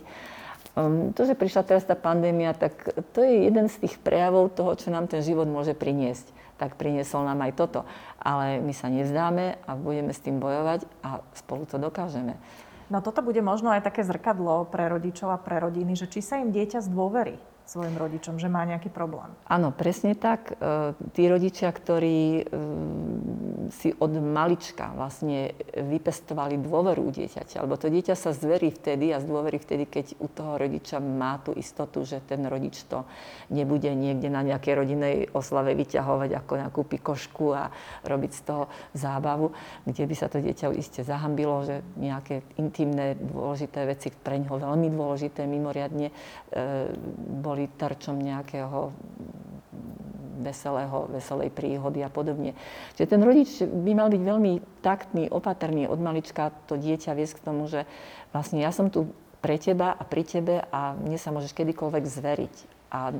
[0.78, 4.72] Um, to, že prišla teraz tá pandémia, tak to je jeden z tých prejavov toho,
[4.78, 6.37] čo nám ten život môže priniesť.
[6.58, 7.80] Tak priniesol nám aj toto.
[8.20, 12.36] Ale my sa nevzdáme a budeme s tým bojovať a spolu to dokážeme.
[12.92, 16.40] No toto bude možno aj také zrkadlo pre rodičov a pre rodiny, že či sa
[16.40, 17.38] im dieťa zdôverí
[17.68, 19.28] svojim rodičom, že má nejaký problém.
[19.44, 20.56] Áno, presne tak.
[20.56, 22.42] E, tí rodičia, ktorí e,
[23.68, 29.20] si od malička vlastne vypestovali dôveru u dieťaťa, alebo to dieťa sa zverí vtedy a
[29.20, 33.04] zdôverí vtedy, keď u toho rodiča má tú istotu, že ten rodič to
[33.52, 37.68] nebude niekde na nejakej rodinej oslave vyťahovať ako nejakú pikošku a
[38.08, 38.64] robiť z toho
[38.96, 39.52] zábavu,
[39.84, 44.88] kde by sa to dieťa iste zahambilo, že nejaké intimné, dôležité veci pre ňoho veľmi
[44.94, 46.14] dôležité, mimoriadne e,
[47.42, 48.94] boli boli terčom nejakého
[50.38, 52.54] veselého, veselej príhody a podobne.
[52.94, 57.44] Čiže ten rodič by mal byť veľmi taktný, opatrný od malička to dieťa viesť k
[57.50, 57.82] tomu, že
[58.30, 59.10] vlastne ja som tu
[59.42, 62.54] pre teba a pri tebe a mne sa môžeš kedykoľvek zveriť.
[62.94, 63.14] A e,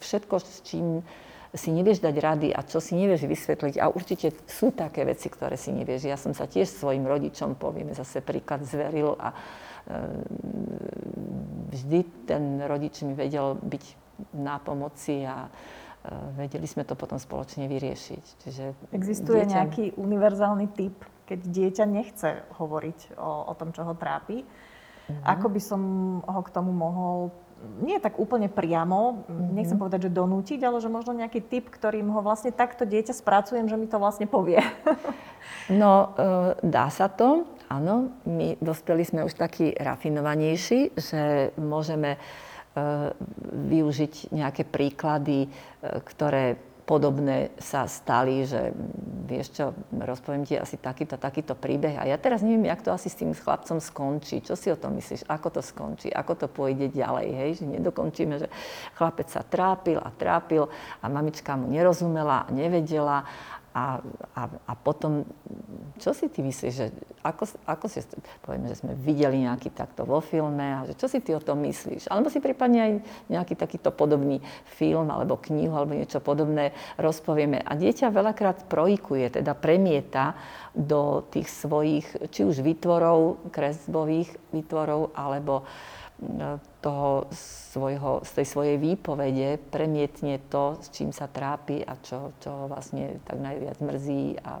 [0.00, 1.04] všetko, s čím
[1.52, 3.80] si nevieš dať rady a čo si nevieš vysvetliť.
[3.80, 6.08] A určite sú také veci, ktoré si nevieš.
[6.08, 9.32] Ja som sa tiež svojim rodičom, povieme zase príklad, zveril a
[11.72, 13.84] vždy ten rodič mi vedel byť
[14.36, 18.24] na pomoci a ehm, vedeli sme to potom spoločne vyriešiť.
[18.44, 19.52] Čiže Existuje dieťa...
[19.54, 24.44] nejaký univerzálny typ, keď dieťa nechce hovoriť o, o tom, čo ho trápi?
[24.44, 25.24] Mm-hmm.
[25.24, 25.82] Ako by som
[26.20, 27.32] ho k tomu mohol
[27.82, 29.50] nie tak úplne priamo, mm-hmm.
[29.50, 33.66] nechcem povedať, že donútiť, ale že možno nejaký typ, ktorým ho vlastne takto dieťa spracujem,
[33.66, 34.62] že mi to vlastne povie.
[35.80, 37.50] no, e, dá sa to.
[37.68, 42.18] Áno, my dospeli sme už takí rafinovanejší, že môžeme e,
[43.52, 45.48] využiť nejaké príklady, e,
[46.00, 46.56] ktoré
[46.88, 48.72] podobné sa stali, že
[49.28, 53.12] vieš čo, rozpoviem ti asi takýto, takýto príbeh a ja teraz neviem, jak to asi
[53.12, 54.40] s tým chlapcom skončí.
[54.40, 55.28] Čo si o tom myslíš?
[55.28, 56.08] Ako to skončí?
[56.08, 57.28] Ako to pôjde ďalej?
[57.36, 57.50] Hej?
[57.60, 58.48] Že nedokončíme, že
[58.96, 60.72] chlapec sa trápil a trápil
[61.04, 63.28] a mamička mu nerozumela a nevedela
[63.78, 64.02] a,
[64.34, 65.22] a, a potom,
[66.02, 66.90] čo si ty myslíš, že
[67.22, 68.02] ako, ako si,
[68.42, 71.62] povieme, že sme videli nejaký takto vo filme a že čo si ty o tom
[71.62, 72.10] myslíš?
[72.10, 72.92] Alebo si prípadne aj
[73.30, 77.62] nejaký takýto podobný film alebo knihu alebo niečo podobné rozpovieme.
[77.62, 80.34] A dieťa veľakrát projikuje, teda premieta
[80.74, 85.62] do tých svojich, či už výtvorov, kresbových výtvorov, alebo
[86.82, 87.30] toho
[87.70, 93.22] svojho, z tej svojej výpovede premietne to, s čím sa trápi a čo, čo vlastne
[93.22, 94.42] tak najviac mrzí.
[94.42, 94.58] A,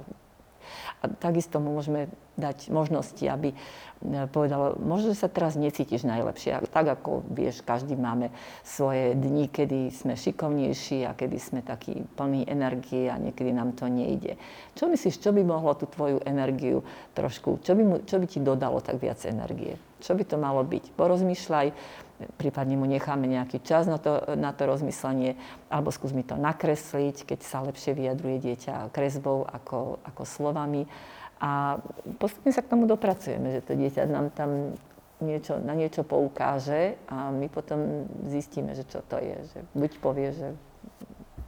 [1.02, 3.56] a takisto môžeme dať možnosti, aby e,
[4.30, 6.62] povedal, možno, že sa teraz necítiš najlepšie.
[6.70, 8.30] Tak ako vieš, každý máme
[8.62, 13.90] svoje dni, kedy sme šikovnejší a kedy sme takí plní energie a niekedy nám to
[13.90, 14.38] nejde.
[14.78, 16.86] Čo myslíš, čo by mohlo tú tvoju energiu
[17.18, 19.74] trošku, čo by, čo by ti dodalo tak viac energie?
[19.98, 20.94] Čo by to malo byť?
[20.94, 21.66] Porozmýšľaj,
[22.38, 25.38] prípadne mu necháme nejaký čas na to, na to rozmyslenie,
[25.70, 30.86] alebo skús mi to nakresliť, keď sa lepšie vyjadruje dieťa kresbou ako, ako slovami.
[31.38, 31.78] A
[32.18, 34.74] postupne sa k tomu dopracujeme, že to dieťa nám tam
[35.22, 39.38] niečo, na niečo poukáže a my potom zistíme, že čo to je.
[39.54, 40.48] Že buď povie, že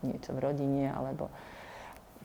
[0.07, 1.29] niečo v rodine, alebo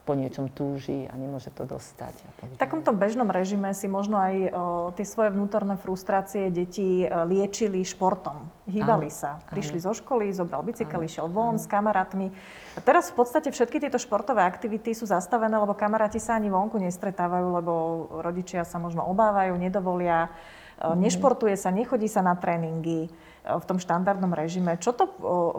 [0.06, 2.14] po niečom túži a nemôže to dostať.
[2.46, 4.48] V takomto bežnom režime si možno aj o,
[4.94, 8.46] tie svoje vnútorné frustrácie deti liečili športom.
[8.70, 9.42] Hýbali áno, sa.
[9.50, 9.86] Prišli áno.
[9.90, 11.62] zo školy, zobral bicykel, išiel von áno.
[11.62, 12.30] s kamarátmi.
[12.78, 16.78] A teraz v podstate všetky tieto športové aktivity sú zastavené, lebo kamaráti sa ani vonku
[16.78, 17.74] nestretávajú, lebo
[18.22, 20.30] rodičia sa možno obávajú, nedovolia.
[20.78, 21.02] Mm.
[21.02, 23.10] Nešportuje sa, nechodí sa na tréningy.
[23.46, 24.82] V tom štandardnom režime.
[24.82, 25.06] Čo to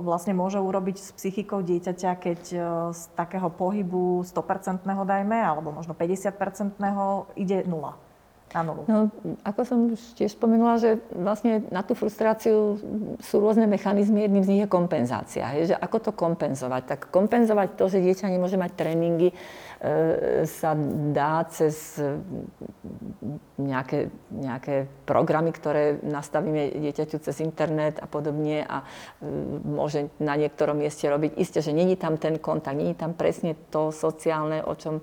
[0.02, 2.40] vlastne môže urobiť s psychikou dieťaťa, keď
[2.90, 6.74] z takého pohybu 100% dajme, alebo možno 50%
[7.38, 7.94] ide nula?
[8.54, 8.82] na nulu?
[8.86, 9.10] No,
[9.44, 12.78] ako som tiež spomenula, že vlastne na tú frustráciu
[13.20, 14.24] sú rôzne mechanizmy.
[14.24, 15.44] Jedným z nich je kompenzácia.
[15.58, 16.82] Je, že ako to kompenzovať?
[16.86, 19.34] Tak kompenzovať to, že dieťa nemôže mať tréningy,
[20.46, 20.74] sa
[21.12, 22.00] dá cez
[23.56, 28.86] nejaké, nejaké programy, ktoré nastavíme dieťaťu cez internet a podobne a e,
[29.62, 31.38] môže na niektorom mieste robiť.
[31.38, 35.00] Isté, že není tam ten kontakt, není tam presne to sociálne, o čom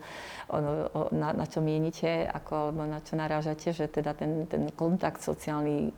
[1.12, 5.90] na, na čo mienite, ako, alebo na čo narážate, že teda ten, ten kontakt sociálny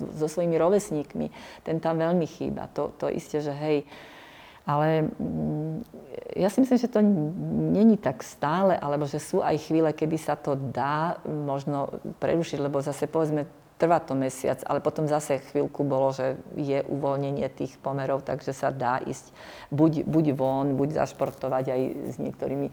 [0.00, 1.26] so svojimi rovesníkmi,
[1.62, 2.66] ten tam veľmi chýba.
[2.74, 3.84] To, to isté, že hej,
[4.70, 5.74] ale mm,
[6.38, 7.02] ja si myslím, že to
[7.74, 12.78] není tak stále, alebo že sú aj chvíle, kedy sa to dá možno prerušiť, lebo
[12.78, 13.50] zase povedzme,
[13.82, 18.70] trvá to mesiac, ale potom zase chvíľku bolo, že je uvoľnenie tých pomerov, takže sa
[18.70, 19.34] dá ísť
[19.74, 21.80] buď, buď von, buď zašportovať aj
[22.14, 22.68] s niektorými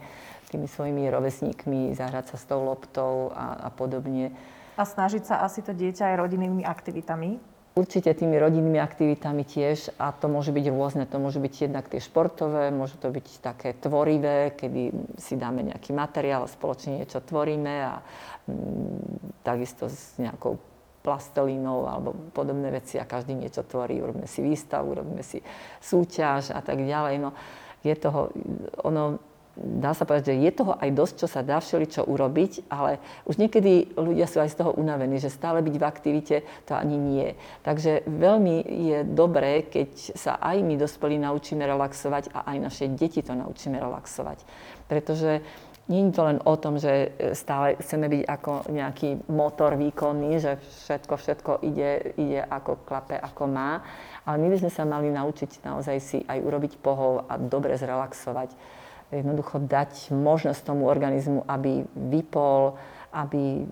[0.48, 4.32] tými svojimi rovesníkmi, zahrať sa s tou loptou a, a podobne.
[4.80, 7.57] A snažiť sa asi to dieťa aj rodinnými aktivitami?
[7.78, 11.05] Určite tými rodinnými aktivitami tiež a to môže byť rôzne.
[11.05, 15.93] To môže byť jednak tie športové, môže to byť také tvorivé, kedy si dáme nejaký
[15.93, 18.01] materiál a spoločne niečo tvoríme a
[18.49, 20.57] mm, takisto s nejakou
[21.05, 24.01] plastelínou alebo podobné veci a každý niečo tvorí.
[24.01, 25.38] Urobíme si výstavu, urobíme si
[25.78, 27.21] súťaž a tak ďalej.
[27.21, 27.38] No,
[27.86, 28.34] je toho,
[28.82, 29.21] ono,
[29.58, 33.41] dá sa povedať, že je toho aj dosť, čo sa dá všeličo urobiť, ale už
[33.41, 36.36] niekedy ľudia sú aj z toho unavení, že stále byť v aktivite
[36.70, 37.28] to ani nie.
[37.66, 43.26] Takže veľmi je dobré, keď sa aj my dospelí naučíme relaxovať a aj naše deti
[43.26, 44.45] to naučíme relaxovať.
[44.86, 45.41] Pretože
[45.88, 50.60] nie je to len o tom, že stále chceme byť ako nejaký motor výkonný, že
[50.84, 53.80] všetko, všetko ide, ide ako klape, ako má,
[54.28, 58.76] ale my by sme sa mali naučiť naozaj si aj urobiť pohov a dobre zrelaxovať
[59.12, 62.76] jednoducho dať možnosť tomu organizmu, aby vypol,
[63.16, 63.64] aby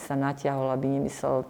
[0.00, 1.44] sa natiahol, aby nemyslel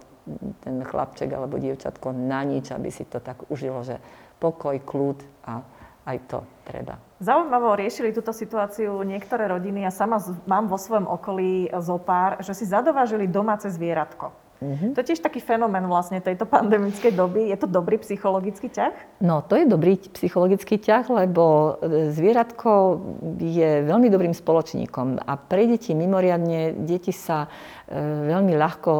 [0.61, 3.97] ten chlapček alebo dievčatko na nič, aby si to tak užilo, že
[4.37, 5.63] pokoj, kľud a
[6.05, 6.97] aj to treba.
[7.19, 9.83] Zaujímavo riešili túto situáciu niektoré rodiny.
[9.83, 10.17] Ja sama
[10.47, 14.48] mám vo svojom okolí zo pár, že si zadovážili domáce zvieratko.
[14.59, 14.91] Mm-hmm.
[14.91, 17.47] To je tiež taký fenomén vlastne tejto pandemickej doby.
[17.47, 19.23] Je to dobrý psychologický ťah?
[19.23, 22.99] No, to je dobrý psychologický ťah, lebo e, zvieratko
[23.39, 27.47] je veľmi dobrým spoločníkom a pre deti mimoriadne, deti sa
[27.89, 28.91] veľmi ľahko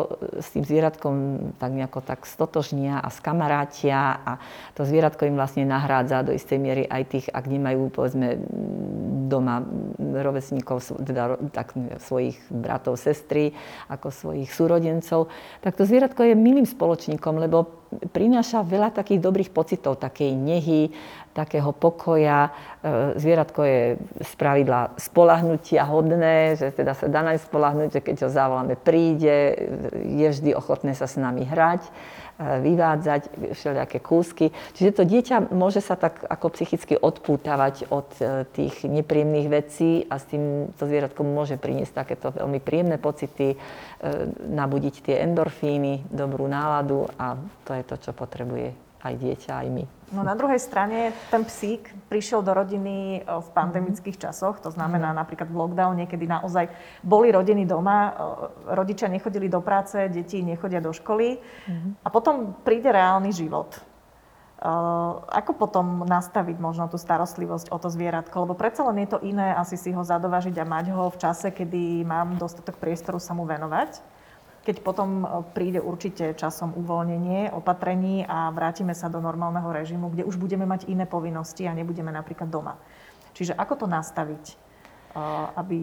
[0.41, 1.15] s tým zvieratkom
[1.61, 4.31] tak nejako tak stotožnia a skamarátia a
[4.73, 8.41] to zvieratko im vlastne nahrádza do istej miery aj tých, ak nemajú povedzme
[9.29, 9.61] doma
[10.01, 13.53] rovesníkov, teda tak, svojich bratov, sestry,
[13.93, 15.29] ako svojich súrodencov
[15.61, 20.93] tak to zvieratko je milým spoločníkom, lebo prináša veľa takých dobrých pocitov, takej nehy,
[21.39, 22.51] takého pokoja.
[22.83, 23.79] E, zvieratko je
[24.19, 29.55] z pravidla spolahnutia hodné, že teda sa dá naň spolahnuť, že keď ho zavoláme, príde,
[30.03, 31.87] je vždy ochotné sa s nami hrať
[32.39, 34.55] vyvádzať všelijaké kúsky.
[34.71, 40.15] Čiže to dieťa môže sa tak ako psychicky odpútavať od e, tých nepríjemných vecí a
[40.15, 43.57] s tým to zvieratko môže priniesť takéto veľmi príjemné pocity, e,
[44.55, 47.35] nabudiť tie endorfíny, dobrú náladu a
[47.67, 48.71] to je to, čo potrebuje
[49.03, 49.98] aj dieťa, aj my.
[50.09, 55.13] No na druhej strane ten psík prišiel do rodiny e, v pandemických časoch, to znamená
[55.13, 55.17] mm.
[55.21, 56.65] napríklad v lockdowne, kedy naozaj
[57.05, 58.11] boli rodiny doma, e,
[58.73, 62.01] rodičia nechodili do práce, deti nechodia do školy mm.
[62.01, 63.77] a potom príde reálny život.
[64.59, 68.43] Uh, ako potom nastaviť možno tú starostlivosť o to zvieratko?
[68.43, 71.47] Lebo predsa len je to iné asi si ho zadovažiť a mať ho v čase,
[71.47, 74.18] kedy mám dostatok priestoru sa mu venovať
[74.63, 80.27] keď potom e, príde určite časom uvoľnenie opatrení a vrátime sa do normálneho režimu, kde
[80.27, 82.75] už budeme mať iné povinnosti a nebudeme napríklad doma.
[83.33, 84.55] Čiže ako to nastaviť, e,
[85.55, 85.79] aby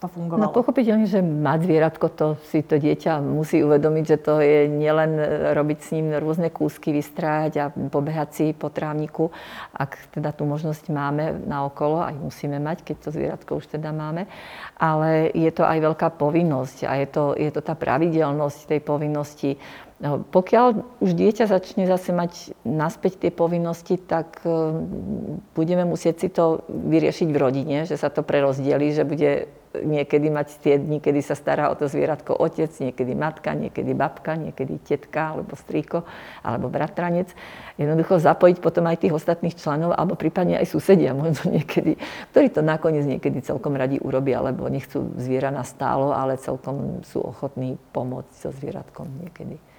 [0.00, 0.48] to fungovalo?
[0.48, 5.20] No pochopiteľne, že mať zvieratko, to si to dieťa musí uvedomiť, že to je nielen
[5.52, 9.28] robiť s ním rôzne kúsky, vystrájať a pobehať si po trávniku,
[9.76, 13.92] ak teda tú možnosť máme na okolo, aj musíme mať, keď to zvieratko už teda
[13.92, 14.24] máme,
[14.80, 19.60] ale je to aj veľká povinnosť a je to, je to tá pravidelnosť tej povinnosti.
[20.00, 24.80] No, pokiaľ už dieťa začne zase mať naspäť tie povinnosti, tak e,
[25.52, 30.58] budeme musieť si to vyriešiť v rodine, že sa to prerozdelí, že bude niekedy mať
[30.58, 35.38] tie dni, kedy sa stará o to zvieratko otec, niekedy matka, niekedy babka, niekedy tetka
[35.38, 36.02] alebo strýko
[36.42, 37.30] alebo bratranec.
[37.78, 41.94] Jednoducho zapojiť potom aj tých ostatných členov alebo prípadne aj susedia možno niekedy,
[42.34, 47.22] ktorí to nakoniec niekedy celkom radi urobia, alebo nechcú zviera na stálo, ale celkom sú
[47.22, 49.69] ochotní pomôcť so zvieratkom niekedy.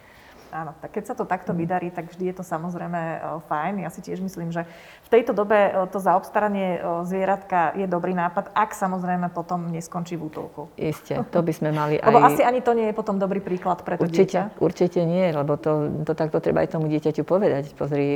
[0.52, 3.88] Áno, tak keď sa to takto vydarí, tak vždy je to samozrejme e, fajn.
[3.88, 4.68] Ja si tiež myslím, že
[5.08, 10.20] v tejto dobe e, to zaobstaranie e, zvieratka je dobrý nápad, ak samozrejme potom neskončí
[10.20, 10.68] v útulku.
[10.76, 12.12] Isté, to by sme mali aj...
[12.12, 14.60] Lebo asi ani to nie je potom dobrý príklad pre to určite, dieťa.
[14.60, 17.72] Určite nie, lebo to, to takto treba aj tomu dieťaťu povedať.
[17.72, 18.08] Pozri,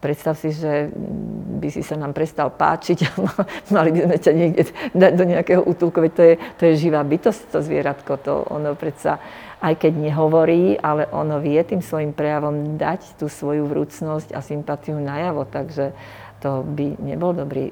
[0.00, 0.88] predstav si, že
[1.60, 3.10] by si sa nám prestal páčiť a
[3.76, 4.62] mali by sme ťa niekde
[4.96, 8.72] dať do nejakého útulku, veď to je, to je živá bytosť, to zvieratko, to ono
[8.72, 9.20] predsa
[9.60, 14.96] aj keď nehovorí, ale ono vie tým svojim prejavom dať tú svoju vrúcnosť a sympatiu
[14.96, 15.44] najavo.
[15.44, 15.92] Takže
[16.40, 17.68] to by nebol dobrý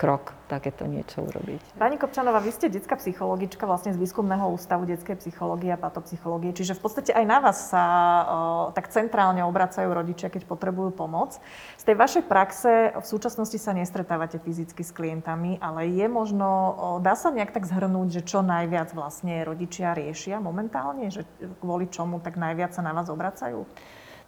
[0.00, 1.76] krok takéto niečo urobiť.
[1.76, 6.72] Pani Kopčanová, vy ste detská psychologička vlastne z Výskumného ústavu detskej psychológie a patopsychológie, čiže
[6.72, 8.24] v podstate aj na vás sa o,
[8.72, 11.36] tak centrálne obracajú rodičia, keď potrebujú pomoc.
[11.76, 16.86] Z tej vašej praxe v súčasnosti sa nestretávate fyzicky s klientami, ale je možno, o,
[17.04, 21.28] dá sa nejak tak zhrnúť, že čo najviac vlastne rodičia riešia momentálne, že
[21.60, 23.68] kvôli čomu tak najviac sa na vás obracajú?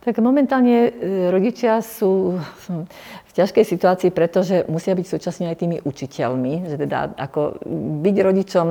[0.02, 2.34] Tak momentálne e, rodičia sú
[2.66, 6.66] v ťažkej situácii, pretože musia byť súčasne aj tými učiteľmi.
[6.66, 7.62] Že teda ako
[8.02, 8.66] byť rodičom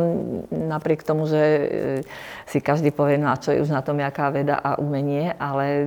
[0.51, 1.63] napriek tomu, že e,
[2.51, 5.65] si každý povie, no a čo je už na tom, jaká veda a umenie, ale
[5.71, 5.83] e,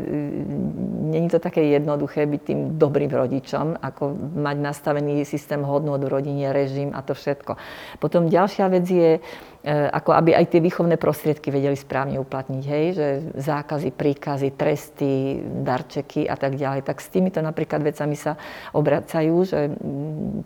[1.12, 6.57] není to také jednoduché byť tým dobrým rodičom, ako mať nastavený systém hodnot v rodine,
[6.57, 7.61] režim a to všetko.
[8.01, 9.20] Potom ďalšia vec je,
[9.64, 13.06] ako aby aj tie výchovné prostriedky vedeli správne uplatniť, hej, že
[13.40, 16.84] zákazy, príkazy, tresty, darčeky a tak ďalej.
[16.84, 18.36] Tak s týmito napríklad vecami sa
[18.76, 19.72] obracajú, že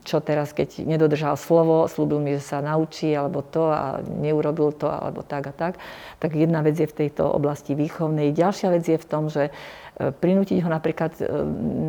[0.07, 4.87] čo teraz, keď nedodržal slovo, slúbil mi, že sa naučí, alebo to a neurobil to,
[4.87, 5.75] alebo tak a tak.
[6.23, 8.31] Tak jedna vec je v tejto oblasti výchovnej.
[8.31, 11.27] Ďalšia vec je v tom, že e, prinútiť ho napríklad e,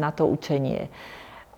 [0.02, 0.90] na to učenie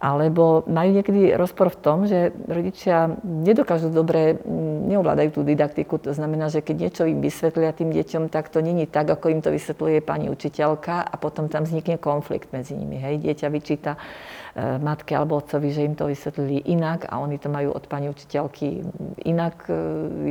[0.02, 4.42] alebo majú niekedy rozpor v tom, že rodičia nedokážu dobre,
[4.90, 6.02] neovládajú tú didaktiku.
[6.02, 9.46] To znamená, že keď niečo im vysvetlia tým deťom, tak to není tak, ako im
[9.46, 12.98] to vysvetľuje pani učiteľka a potom tam vznikne konflikt medzi nimi.
[12.98, 13.22] Hej.
[13.22, 17.70] Dieťa vyčíta e, matke alebo otcovi, že im to vysvetlili inak a oni to majú
[17.70, 18.82] od pani učiteľky
[19.30, 19.74] inak e,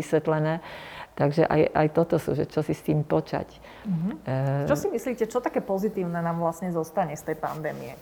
[0.03, 0.59] vysvetlené.
[1.15, 3.47] Takže aj, aj toto sú, že čo si s tým počať.
[3.87, 4.13] Mm-hmm.
[4.25, 4.35] E...
[4.67, 7.93] Čo si myslíte, čo také pozitívne nám vlastne zostane z tej pandémie?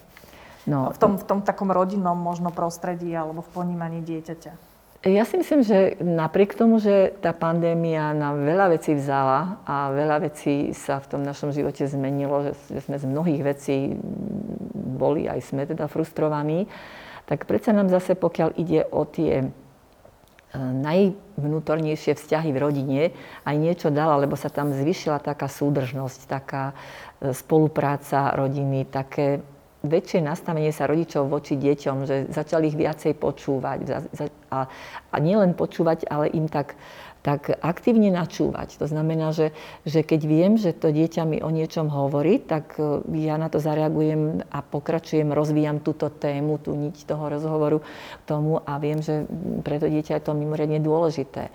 [0.68, 4.68] No, v, tom, v tom takom rodinnom možno prostredí alebo v ponímaní dieťaťa?
[5.06, 10.26] Ja si myslím, že napriek tomu, že tá pandémia nám veľa vecí vzala a veľa
[10.26, 13.94] vecí sa v tom našom živote zmenilo, že, že sme z mnohých vecí
[14.74, 16.66] boli, aj sme teda frustrovaní,
[17.30, 19.46] tak predsa nám zase, pokiaľ ide o tie e,
[20.58, 23.02] najvnútornejšie vzťahy v rodine,
[23.46, 26.74] aj niečo dala, lebo sa tam zvyšila taká súdržnosť, taká
[27.22, 29.46] e, spolupráca rodiny, také
[29.86, 33.78] väčšie nastavenie sa rodičov voči deťom, že začali ich viacej počúvať.
[34.50, 34.66] A,
[35.12, 36.74] a nielen počúvať, ale im tak,
[37.22, 38.74] tak aktívne načúvať.
[38.82, 39.54] To znamená, že,
[39.86, 43.62] že keď viem, že to dieťa mi o niečom hovorí, tak e, ja na to
[43.62, 49.30] zareagujem a pokračujem, rozvíjam túto tému, tú niť toho rozhovoru k tomu a viem, že
[49.62, 51.54] pre to dieťa je to mimoriadne dôležité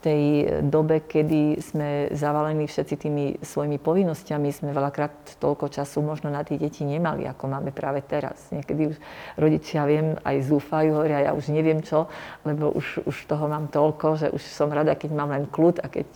[0.00, 6.40] tej dobe, kedy sme zavalení všetci tými svojimi povinnosťami, sme veľakrát toľko času možno na
[6.40, 8.48] tie deti nemali, ako máme práve teraz.
[8.48, 8.96] Niekedy už
[9.36, 12.08] rodičia, viem, aj zúfajú, hovoria, ja už neviem čo,
[12.48, 15.86] lebo už, už toho mám toľko, že už som rada, keď mám len kľud a
[15.92, 16.08] keď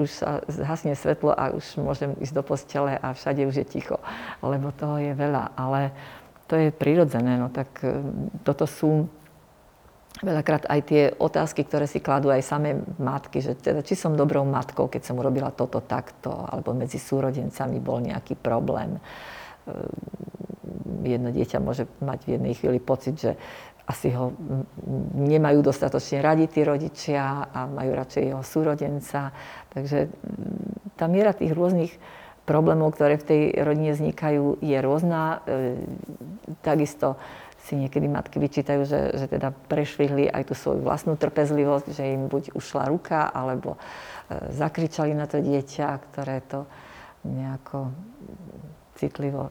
[0.00, 4.00] už sa zhasne svetlo a už môžem ísť do postele a všade už je ticho,
[4.40, 5.52] lebo toho je veľa.
[5.60, 5.92] Ale
[6.46, 8.00] to je prirodzené, no tak e,
[8.46, 9.10] toto sú
[10.24, 14.48] veľakrát aj tie otázky, ktoré si kladú aj samé matky, že teda, či som dobrou
[14.48, 18.96] matkou, keď som urobila toto takto, alebo medzi súrodencami bol nejaký problém.
[19.68, 23.32] Ehm, jedno dieťa môže mať v jednej chvíli pocit, že
[23.86, 24.34] asi ho
[25.14, 29.30] nemajú dostatočne radi tí rodičia a majú radšej jeho súrodenca.
[29.70, 30.10] Takže
[30.98, 31.94] tá miera tých rôznych
[32.48, 35.44] problémov, ktoré v tej rodine vznikajú, je rôzna.
[35.46, 36.02] Ehm,
[36.64, 37.20] takisto
[37.66, 42.30] si niekedy matky vyčítajú, že, že teda prešvihli aj tú svoju vlastnú trpezlivosť, že im
[42.30, 43.78] buď ušla ruka, alebo e,
[44.54, 46.62] zakričali na to dieťa, ktoré to
[47.26, 47.90] nejako
[48.94, 49.50] citlivo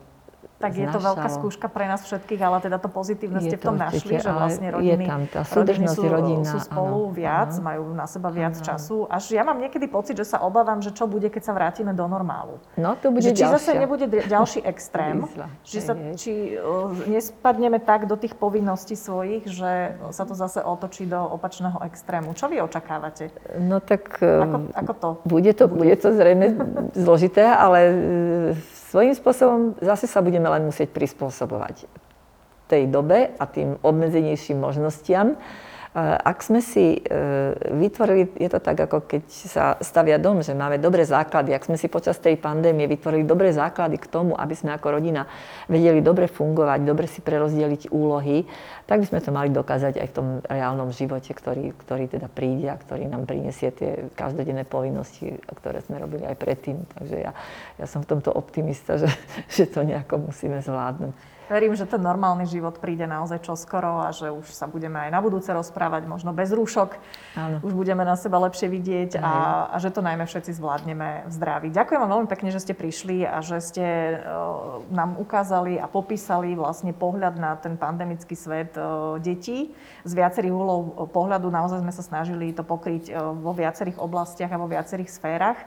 [0.56, 3.76] tak je to veľká skúška pre nás všetkých, ale teda to pozitívne ste v tom
[3.76, 7.64] našli, že vlastne rodiny, je tam tá rodiny sú, rodina, sú spolu áno, viac, áno.
[7.68, 8.64] majú na seba viac áno.
[8.64, 8.96] času.
[9.12, 12.08] Až ja mám niekedy pocit, že sa obávam, že čo bude, keď sa vrátime do
[12.08, 12.64] normálu.
[12.80, 15.28] No, to bude že, či zase nebude ďalší extrém,
[15.68, 21.04] že sa, či uh, nespadneme tak do tých povinností svojich, že sa to zase otočí
[21.04, 22.32] do opačného extrému.
[22.32, 23.28] Čo vy očakávate?
[23.60, 24.24] No tak...
[24.24, 25.10] Ako, ako to?
[25.28, 26.56] Bude to, bude to zrejme
[26.96, 27.80] zložité, ale
[28.96, 31.84] svojím spôsobom zase sa budeme len musieť prispôsobovať
[32.72, 35.36] tej dobe a tým obmedzenejším možnostiam.
[36.04, 37.00] Ak sme si
[37.72, 41.80] vytvorili, je to tak, ako keď sa stavia dom, že máme dobré základy, ak sme
[41.80, 45.24] si počas tej pandémie vytvorili dobré základy k tomu, aby sme ako rodina
[45.72, 48.44] vedeli dobre fungovať, dobre si prerozdeliť úlohy,
[48.84, 52.68] tak by sme to mali dokázať aj v tom reálnom živote, ktorý, ktorý teda príde
[52.68, 56.84] a ktorý nám prinesie tie každodenné povinnosti, ktoré sme robili aj predtým.
[56.92, 57.32] Takže ja,
[57.80, 59.08] ja som v tomto optimista, že,
[59.48, 61.35] že to nejako musíme zvládnuť.
[61.46, 65.22] Verím, že ten normálny život príde naozaj čoskoro a že už sa budeme aj na
[65.22, 66.98] budúce rozprávať, možno bez rúšok.
[67.38, 67.58] Áno.
[67.62, 71.68] Už budeme na seba lepšie vidieť a, a že to najmä všetci zvládneme v zdraví.
[71.70, 73.86] Ďakujem vám veľmi pekne, že ste prišli a že ste
[74.18, 79.70] uh, nám ukázali a popísali vlastne pohľad na ten pandemický svet uh, detí.
[80.02, 84.58] Z viacerých úhlov pohľadu naozaj sme sa snažili to pokryť uh, vo viacerých oblastiach a
[84.58, 85.62] vo viacerých sférach.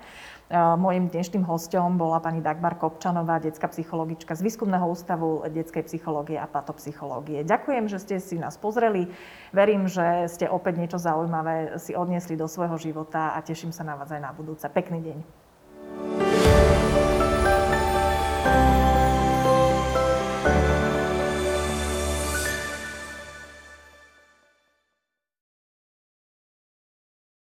[0.56, 6.48] Mojím dnešným hostom bola pani Dagmar Kopčanová, detská psychologička z Výskumného ústavu detskej psychológie a
[6.48, 7.44] patopsychológie.
[7.44, 9.12] Ďakujem, že ste si nás pozreli.
[9.52, 14.00] Verím, že ste opäť niečo zaujímavé si odniesli do svojho života a teším sa na
[14.00, 14.64] vás aj na budúce.
[14.72, 16.27] Pekný deň.